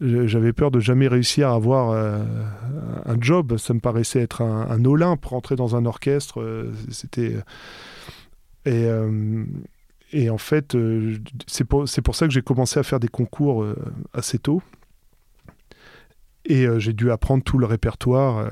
[0.00, 2.22] j'avais peur de jamais réussir à avoir euh,
[3.04, 3.58] un job.
[3.58, 6.70] Ça me paraissait être un, Olympe, rentrer dans un orchestre.
[6.90, 7.36] C'était.
[8.64, 8.88] Et,
[10.12, 10.74] et, en fait,
[11.46, 13.66] c'est pour, pour, ça que j'ai commencé à faire des concours
[14.14, 14.62] assez tôt.
[16.46, 18.50] Et j'ai dû apprendre tout le répertoire.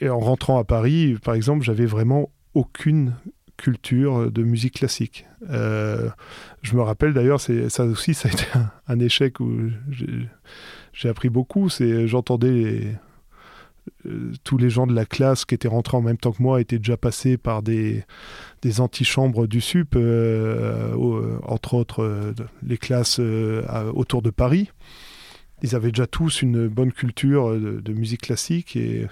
[0.00, 3.14] Et en rentrant à Paris, par exemple, j'avais vraiment aucune
[3.58, 5.26] culture de musique classique.
[5.50, 6.08] Euh,
[6.62, 8.44] je me rappelle d'ailleurs, ça aussi, ça a été
[8.86, 9.52] un, échec où
[10.92, 11.68] j'ai appris beaucoup.
[12.06, 12.94] J'entendais
[14.06, 16.60] euh, tous les gens de la classe qui étaient rentrés en même temps que moi
[16.60, 18.04] étaient déjà passés par des,
[18.62, 20.94] des antichambres du SUP, euh,
[21.42, 23.20] entre autres les classes
[23.92, 24.70] autour de Paris.
[25.62, 29.08] Ils avaient déjà tous une bonne culture de, de musique classique et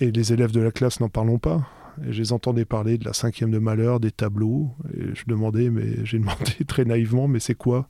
[0.00, 1.68] et les élèves de la classe n'en parlons pas.
[2.06, 4.70] Et je les entendais parler de la cinquième de malheur, des tableaux.
[4.96, 7.88] Et je demandais, mais j'ai demandé très naïvement, mais c'est quoi?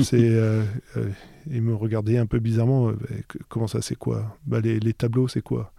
[0.00, 0.62] C'est euh,
[0.96, 1.08] euh,
[1.50, 2.88] ils me regardaient un peu bizarrement.
[2.88, 2.96] Euh,
[3.48, 4.36] comment ça, c'est quoi?
[4.46, 5.72] Bah, les, les, tableaux, c'est quoi?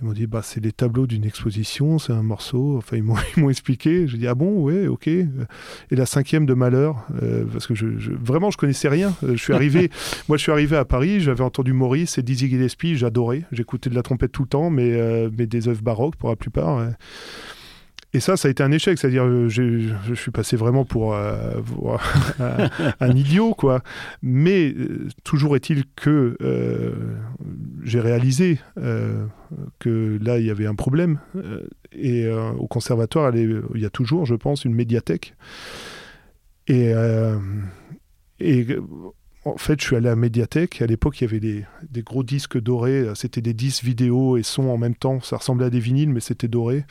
[0.00, 2.76] Ils m'ont dit, bah, c'est les tableaux d'une exposition, c'est un morceau.
[2.78, 4.06] Enfin, ils m'ont expliqué.
[4.08, 5.08] J'ai dit, ah bon, ouais, ok.
[5.08, 5.28] Et
[5.90, 9.14] la cinquième de Malheur, euh, parce que je, vraiment, je connaissais rien.
[9.22, 9.90] Euh, je suis arrivé,
[10.28, 13.42] moi, je suis arrivé à Paris, j'avais entendu Maurice et Dizzy Gillespie, j'adorais.
[13.52, 16.36] J'écoutais de la trompette tout le temps, mais, euh, mais des œuvres baroques pour la
[16.36, 16.88] plupart.
[18.12, 18.98] Et ça, ça a été un échec.
[18.98, 21.60] C'est-à-dire, euh, je suis passé vraiment pour, euh,
[23.00, 23.82] un, idiot, quoi.
[24.22, 26.36] Mais euh, toujours est-il que
[27.82, 28.58] j'ai réalisé
[29.78, 31.20] que là, il y avait un problème.
[31.92, 35.34] et au conservatoire, il y a toujours, je pense, une médiathèque.
[36.66, 36.92] Et,
[39.46, 40.82] en fait, je suis allé à la médiathèque.
[40.82, 43.06] À l'époque, il y avait des, des, gros disques dorés.
[43.14, 45.20] C'était des disques vidéo et son en même temps.
[45.20, 46.84] Ça ressemblait à des vinyles, mais c'était doré.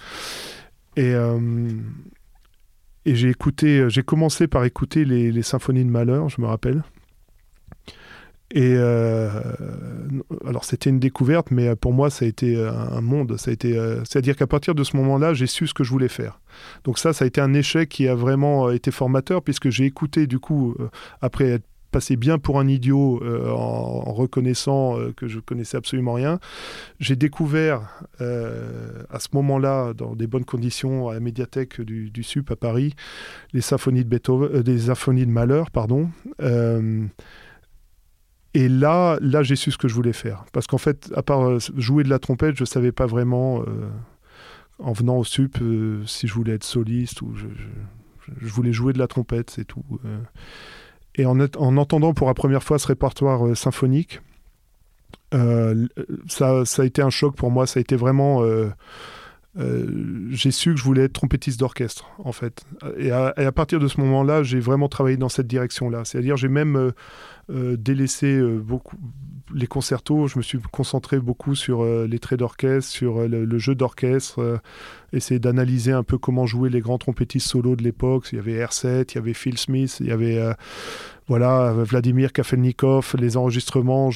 [1.00, 1.40] Et, euh,
[3.06, 6.84] et j'ai écouté, j'ai commencé par écouter les, symphonies de Malheur, je me rappelle.
[8.52, 9.30] Et euh,
[10.46, 13.38] alors c'était une découverte, mais pour moi ça a été un monde.
[13.38, 15.92] Ça a été, euh, c'est-à-dire qu'à partir de ce moment-là, j'ai su ce que je
[15.92, 16.42] voulais faire.
[16.84, 20.28] Donc ça, ça a été un échec qui a vraiment été formateur puisque j'ai écouté
[20.28, 20.76] du coup
[21.22, 26.14] après être passé bien pour un idiot euh, en, reconnaissant euh, que je connaissais absolument
[26.14, 26.40] rien.
[27.00, 27.82] J'ai découvert
[28.22, 32.96] euh, à ce moment-là, dans des bonnes conditions, à la médiathèque du, SUP à Paris,
[33.54, 36.10] les symphonies de Beethoven, des symphonies de Malheur, pardon.
[38.54, 40.46] et là, là j'ai su ce que je voulais faire.
[40.52, 43.64] Parce qu'en fait, à part jouer de la trompette, je ne savais pas vraiment,
[44.80, 45.58] en venant au SUP,
[46.06, 47.48] si je voulais être soliste ou je,
[48.42, 49.86] voulais jouer de la trompette, c'est tout.
[51.20, 54.22] Et en, en, entendant pour la première fois ce répertoire symphonique,
[55.32, 57.68] ça, ça, a été un choc pour moi.
[57.68, 58.42] Ça a été vraiment
[59.58, 59.86] euh,
[60.30, 62.64] j'ai su que je voulais être trompettiste d'orchestre, en fait.
[62.98, 66.06] Et à, partir de ce moment-là, j'ai vraiment travaillé dans cette direction-là.
[66.06, 66.92] C'est-à-dire, j'ai même euh, euh,
[67.50, 68.98] délaissé beaucoup
[69.54, 70.28] les concertos.
[70.28, 74.62] Je me suis concentré beaucoup sur les traits d'orchestre, sur le, jeu d'orchestre,
[75.12, 78.30] essayer d'analyser un peu comment jouer les grands trompettistes solos de l'époque.
[78.32, 80.40] Il y avait R7, il y avait Phil Smith, il y avait
[81.28, 84.12] voilà Vladimir Kafelnikov, les enregistrements.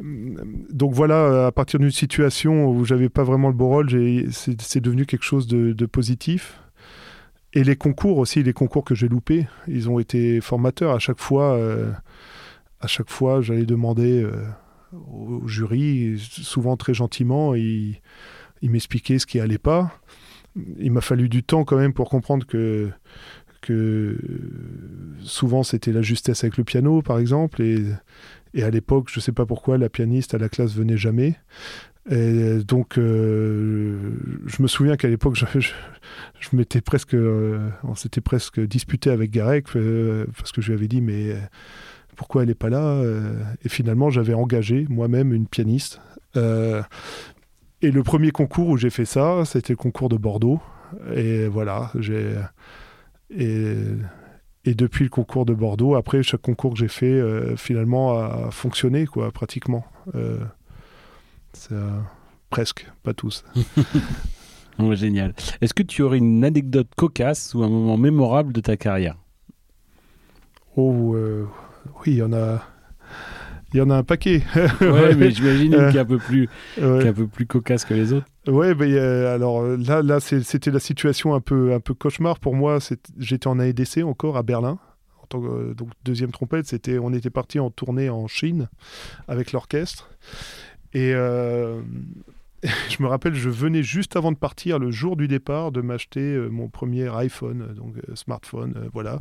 [0.00, 3.90] Donc voilà, à partir d'une situation où j'avais pas vraiment le beau rôle,
[4.30, 6.58] c'est devenu quelque chose de, positif.
[7.54, 10.94] Et les concours aussi, les concours que j'ai loupés, ils ont été formateurs.
[10.94, 11.92] À chaque fois, euh,
[12.80, 14.44] à chaque fois, j'allais demander euh,
[14.92, 18.00] au jury, souvent très gentiment, ils
[18.62, 19.92] il m'expliquaient ce qui allait pas.
[20.78, 22.90] Il m'a fallu du temps quand même pour comprendre que
[23.60, 24.18] que
[25.20, 27.84] souvent c'était la justesse avec le piano, par exemple, et
[28.54, 31.36] et à l'époque, je ne sais pas pourquoi, la pianiste à la classe venait jamais.
[32.10, 33.96] Et donc, euh,
[34.46, 39.66] je me souviens qu'à l'époque, je, m'étais presque, euh, on s'était presque disputé avec Garek
[39.76, 41.36] euh, parce que je lui avais dit, mais
[42.16, 43.02] pourquoi elle n'est pas là
[43.64, 46.00] Et finalement, j'avais engagé moi-même une pianiste.
[46.36, 50.60] et le premier concours où j'ai fait ça, c'était le concours de Bordeaux.
[51.14, 51.92] Et voilà.
[53.30, 53.56] Et
[54.64, 58.50] et depuis le concours de Bordeaux, après, chaque concours que j'ai fait, euh, finalement, a
[58.52, 59.84] fonctionné, quoi, pratiquement.
[61.70, 62.00] Euh,
[62.50, 63.44] presque, pas tous.
[64.94, 65.34] génial.
[65.60, 69.16] Est-ce que tu aurais une anecdote cocasse ou un moment mémorable de ta carrière?
[70.76, 71.46] Oh, euh,
[71.84, 72.62] oui, il y en a.
[73.72, 74.42] Il y en a un paquet.
[74.80, 76.48] ouais, mais j'imagine qu'il est un peu plus,
[76.80, 78.26] un peu plus cocasse que les autres.
[78.46, 82.78] Mais euh, alors là, là, c'était la situation un peu, un peu cauchemar pour moi.
[83.18, 84.78] J'étais en AEDC encore à Berlin.
[85.22, 88.68] En tant que, euh, donc deuxième trompette, c'était, on était parti en tournée en Chine
[89.28, 90.10] avec l'orchestre.
[90.94, 91.80] Et euh,
[92.62, 96.36] je me rappelle, je venais juste avant de partir, le jour du départ, de m'acheter
[96.50, 99.20] mon premier iPhone, donc smartphone, voilà.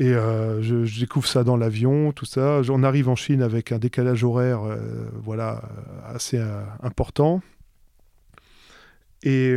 [0.00, 2.62] Et euh, je, découvre ça dans l'avion, tout ça.
[2.70, 5.62] On arrive en Chine avec un décalage horaire euh, voilà,
[6.06, 7.42] assez euh, important.
[9.22, 9.54] Et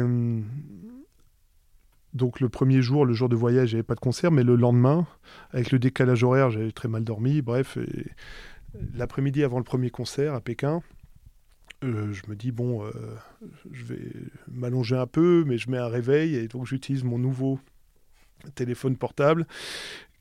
[2.14, 5.08] donc le premier jour, le jour de voyage, j'avais pas de concert, mais le lendemain,
[5.54, 7.41] avec le décalage horaire, j'avais très mal dormi.
[7.41, 7.78] Bref,
[8.93, 10.82] l'après-midi avant le premier concert à Pékin,
[11.82, 12.89] je me dis bon,
[13.71, 14.11] je vais
[14.47, 17.59] m'allonger un peu, mais je mets un réveil et donc j'utilise mon nouveau
[18.55, 19.47] téléphone portable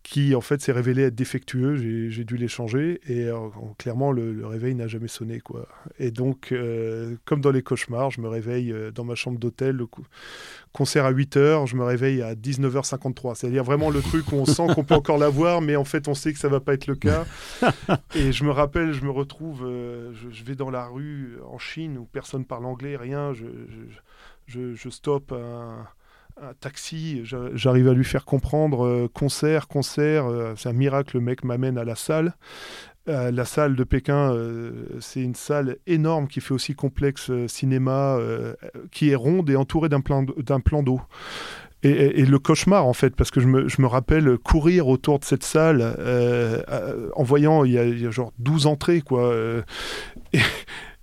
[0.02, 1.76] qui en fait s'est révélé être défectueux.
[2.10, 3.38] J'ai dû les changer et euh,
[3.78, 5.68] clairement le, réveil n'a jamais sonné quoi.
[5.98, 9.76] Et donc euh, comme dans les cauchemars, je me réveille euh, dans ma chambre d'hôtel,
[9.76, 9.86] le
[10.72, 13.36] concert à 8h, je me réveille à 19h53.
[13.36, 16.14] C'est-à-dire vraiment le truc où on sent qu'on peut encore l'avoir, mais en fait on
[16.14, 17.24] sait que ça va pas être le cas.
[18.14, 22.04] et je me rappelle, je me retrouve, je, vais dans la rue en Chine où
[22.04, 23.32] personne parle anglais, rien.
[23.32, 23.46] Je,
[24.46, 25.86] je, je stoppe un
[26.40, 27.22] un taxi,
[27.54, 31.78] j'arrive à lui faire comprendre euh, concert, concert, euh, c'est un miracle, le mec m'amène
[31.78, 32.34] à la salle.
[33.08, 34.36] Euh, la salle de Pékin,
[35.00, 38.18] c'est une salle énorme qui fait aussi complexe cinéma,
[38.92, 41.00] qui est ronde et entourée d'un plan, d'eau.
[41.82, 45.82] Et, le cauchemar en fait, parce que je me, rappelle courir autour de cette salle
[47.16, 49.34] en voyant, il y, a, genre 12 entrées quoi.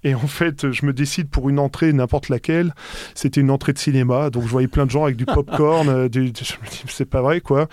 [0.04, 2.74] Et en fait, je me décide pour une entrée, n'importe laquelle.
[3.16, 5.90] C'était une entrée de cinéma, donc je voyais plein de gens avec du popcorn.
[5.90, 7.68] Euh, je me dis, c'est pas vrai, quoi.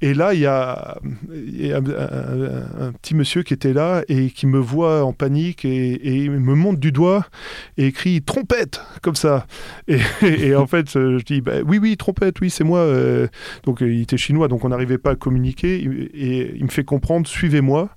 [0.00, 0.98] Et là, il y a,
[1.74, 6.80] un, petit monsieur qui était là et qui me voit en panique et, me monte
[6.80, 7.26] du doigt
[7.76, 9.46] et écrit trompette, comme ça.
[9.88, 12.80] Et, en fait, je dis, bah, oui, oui, trompette, oui, c'est moi.
[12.80, 13.28] Euh.
[13.64, 15.76] Donc, il était chinois, donc on n'arrivait pas à communiquer.
[16.14, 17.90] Et il me fait comprendre, suivez-moi.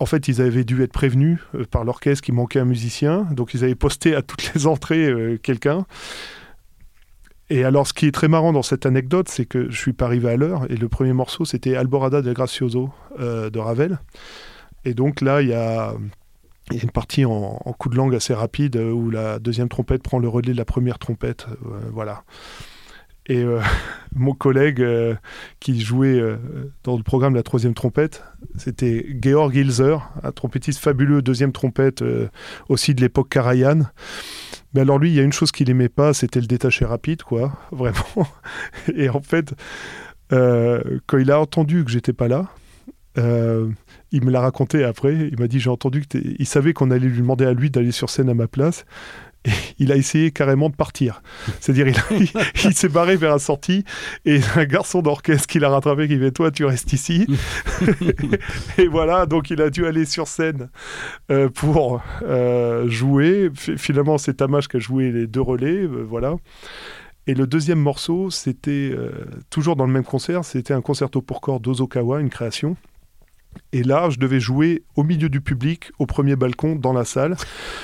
[0.00, 3.52] En fait, ils avaient dû être prévenus euh, par l'orchestre qu'il manquait un musicien, donc
[3.52, 5.84] ils avaient posté à toutes les entrées euh, quelqu'un.
[7.50, 10.06] Et alors, ce qui est très marrant dans cette anecdote, c'est que je suis pas
[10.06, 12.90] arrivé à l'heure, et le premier morceau, c'était Alborada del Gracioso
[13.20, 13.98] euh, de Ravel.
[14.86, 15.92] Et donc là, il y a,
[16.70, 20.52] une partie en, coup de langue assez rapide où la deuxième trompette prend le relais
[20.52, 21.46] de la première trompette.
[21.92, 22.22] voilà.
[23.30, 23.60] Et euh,
[24.14, 25.14] mon collègue euh,
[25.60, 26.36] qui jouait euh,
[26.82, 28.24] dans le programme La Troisième Trompette,
[28.56, 32.04] c'était Georg Ilzer, un trompettiste fabuleux, deuxième trompette
[32.68, 33.82] aussi de l'époque Karajan.
[34.74, 37.22] Mais alors lui, il y a une chose qu'il aimait pas, c'était le détaché rapide,
[37.22, 38.26] quoi, vraiment.
[38.94, 39.54] Et en fait,
[40.30, 42.48] quand il a entendu que j'étais pas là,
[43.16, 45.14] il me l'a raconté après.
[45.14, 47.92] Il m'a dit J'ai entendu que il savait qu'on allait lui demander à lui d'aller
[47.92, 48.84] sur scène à ma place.
[49.44, 51.22] Et il a essayé carrément de partir.
[51.60, 52.28] C'est-à-dire, il,
[52.64, 53.84] il, s'est barré vers la sortie
[54.24, 57.26] et un garçon d'orchestre qui l'a rattrapé qui fait Toi, tu restes ici.
[58.78, 60.68] et voilà, donc il a dû aller sur scène
[61.30, 63.50] euh, pour euh, jouer.
[63.54, 65.86] Finalement, c'est Tamash qui a joué les deux relais.
[65.86, 66.36] voilà.
[67.26, 68.92] Et le deuxième morceau, c'était
[69.50, 72.76] toujours dans le même concert, c'était un concerto pour corps d'Ozokawa, une création.
[73.72, 77.36] Et là, je devais jouer au milieu du public, au premier balcon, dans la salle.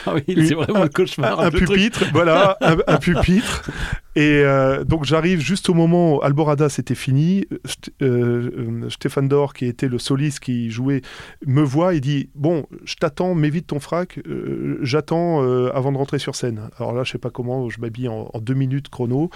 [0.05, 1.41] Ah oui, c'est vraiment un cauchemar.
[1.41, 3.63] Un, pupitre, voilà, un, pupitre.
[4.17, 7.45] Et euh, donc j'arrive juste au moment où Alborada c'était fini.
[8.01, 11.03] Euh, euh, Stéphane Dor, qui était le soliste qui jouait,
[11.47, 14.19] me voit et dit Bon, je t'attends, mets vite ton frac,
[14.81, 16.71] j'attends avant de rentrer sur scène.
[16.79, 19.29] Alors là, je sais pas comment, je m'habille en, deux minutes chrono.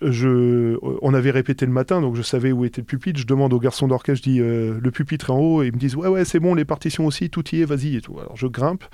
[0.00, 3.20] Je, on avait répété le matin, donc je savais où était le pupitre.
[3.20, 5.51] Je demande au garçon d'orchestre, je dis Le pupitre est en haut.
[5.60, 7.96] Et ils me disent Ouais, ouais, c'est bon, les partitions aussi, tout y est, vas-y.
[7.96, 8.18] Et tout.
[8.18, 8.84] Alors je grimpe,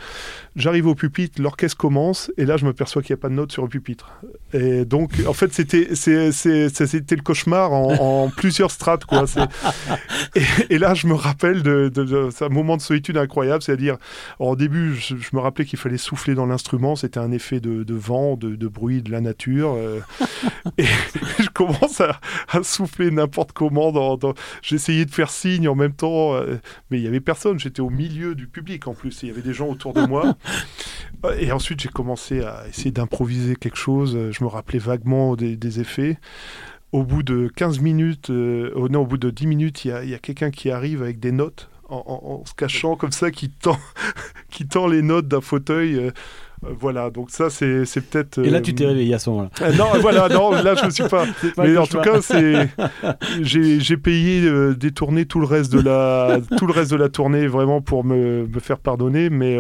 [0.57, 3.35] j'arrive au pupitre, l'orchestre commence, et là, je me perçois qu'il n'y a pas de
[3.35, 4.11] notes sur le pupitre.
[4.53, 9.25] Et donc, en fait, c'était c'était le cauchemar en, plusieurs strates, quoi.
[10.71, 13.97] Et, là, je me rappelle de, de, un moment de solitude incroyable, c'est-à-dire,
[14.39, 18.37] au début, je, me rappelais qu'il fallait souffler dans l'instrument, c'était un effet de, vent,
[18.37, 19.75] de, bruit, de la nature.
[19.77, 20.01] Euh.
[20.79, 20.85] et
[21.39, 22.19] je commence à,
[22.63, 23.93] souffler n'importe comment.
[23.93, 26.48] Dans, J'essayais de faire signe en même temps, euh,
[26.91, 27.59] mais il y avait personne.
[27.59, 29.23] J'étais au milieu du public en plus.
[29.23, 30.37] Il y avait des gens autour de moi.
[31.39, 34.17] Et ensuite, j'ai commencé à essayer d'improviser quelque chose.
[34.31, 36.19] Je me rappelais vaguement des, effets.
[36.93, 40.15] Au bout de 15 minutes, euh, oh non, au bout de 10 minutes, il y
[40.15, 43.79] a, quelqu'un qui arrive avec des notes en, se cachant comme ça, qui tend,
[44.51, 45.97] qui tend les notes d'un fauteuil.
[45.97, 46.11] Euh, euh,
[46.63, 48.39] voilà, donc ça c'est, peut-être.
[48.39, 49.73] Et là tu t'es réveillé à ce moment-là.
[49.73, 51.25] non, voilà, non, là je ne suis pas.
[51.59, 52.69] Mais en tout cas, c'est
[53.43, 57.47] j'ai, payé des tournées tout le reste de la tout le reste de la tournée
[57.47, 59.59] vraiment pour me, me faire pardonner, mais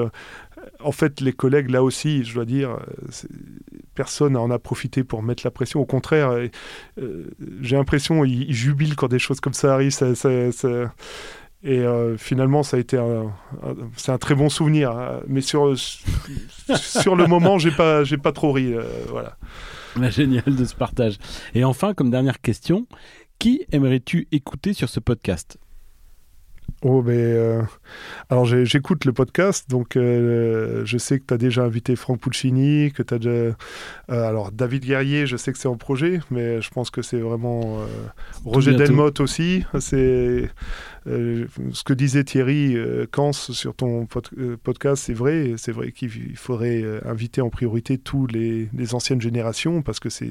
[0.82, 3.26] en fait, les collègues, là aussi, je dois dire, euh,
[3.94, 5.80] personne n'en a profité pour mettre la pression.
[5.80, 6.48] Au contraire, euh,
[7.00, 7.30] euh,
[7.60, 9.96] j'ai l'impression qu'ils jubilent quand des choses comme ça arrivent.
[11.62, 11.84] Et
[12.18, 13.00] finalement, ça a été
[13.96, 14.92] c'est un très bon souvenir.
[14.92, 15.20] Hein.
[15.26, 15.76] Mais sur,
[16.76, 18.74] sur le moment, j'ai pas, pas trop ri.
[19.08, 19.36] voilà.
[19.96, 21.18] Bah, génial de ce partage.
[21.54, 22.86] Et enfin, comme dernière question,
[23.38, 25.58] qui aimerais-tu écouter sur ce podcast?
[26.82, 27.60] Oh, mais euh,
[28.30, 32.92] alors j'écoute le podcast, donc euh, je sais que tu as déjà invité Franck Puccini,
[32.92, 33.30] que tu as déjà.
[33.30, 33.54] Euh,
[34.08, 37.80] alors David Guerrier, je sais que c'est en projet, mais je pense que c'est vraiment.
[38.44, 39.64] Roger Delmotte aussi.
[39.80, 40.50] C'est
[41.06, 42.76] ce que disait Thierry
[43.10, 44.06] Kans sur ton
[44.62, 45.54] podcast, c'est vrai.
[45.56, 50.30] C'est vrai qu'il faudrait inviter en priorité tous les, les anciennes générations parce que c'est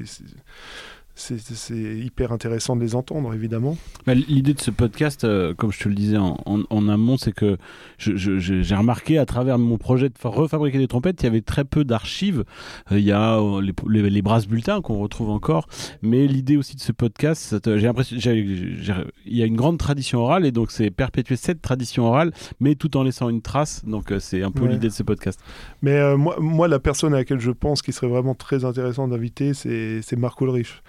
[1.18, 3.76] c'est hyper intéressant de les entendre, évidemment.
[4.06, 7.58] Bah, l'idée de ce podcast, euh, comme je te le disais en, amont, c'est que
[7.98, 11.84] j'ai remarqué à travers mon projet de refabriquer des trompettes, il y avait très peu
[11.84, 12.44] d'archives.
[12.92, 15.66] Euh, il y a euh, les, les, brasses bulletins qu'on retrouve encore,
[16.02, 20.46] mais l'idée aussi de ce podcast, j'ai l'impression, il y a une grande tradition orale
[20.46, 23.84] et donc c'est perpétuer cette tradition orale, mais tout en laissant une trace.
[23.84, 25.40] Donc c'est un peu l'idée de ce podcast.
[25.82, 29.52] Mais moi, moi, la personne à laquelle je pense qui serait vraiment très intéressant d'inviter,
[29.54, 30.82] c'est Marc Ulrich.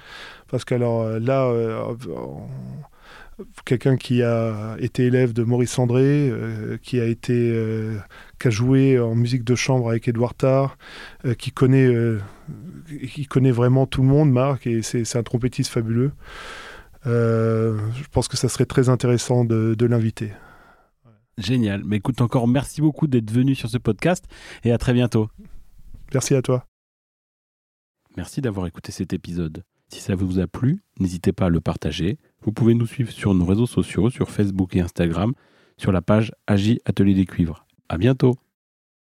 [0.49, 1.95] Parce que euh, là, euh,
[3.65, 7.53] quelqu'un qui a été élève de Maurice André, euh, qui a été
[8.39, 10.77] qui a joué en musique de chambre avec Edouard Tarr,
[11.37, 11.89] qui connaît
[13.13, 16.11] qui connaît vraiment tout le monde, Marc, et c'est un trompettiste fabuleux.
[17.05, 20.31] je pense que ça serait très intéressant de, de l'inviter.
[21.37, 21.83] Génial.
[21.85, 24.25] Mais écoute, encore merci beaucoup d'être venu sur ce podcast
[24.65, 25.29] et à très bientôt.
[26.13, 26.65] Merci à toi.
[28.17, 29.63] Merci d'avoir écouté cet épisode.
[29.89, 32.17] Si ça vous a plu, n'hésitez pas à le partager.
[32.43, 35.33] Vous pouvez nous suivre sur nos réseaux sociaux, sur Facebook et Instagram,
[35.77, 37.65] sur la page Agi Atelier des Cuivres.
[37.89, 38.35] À bientôt!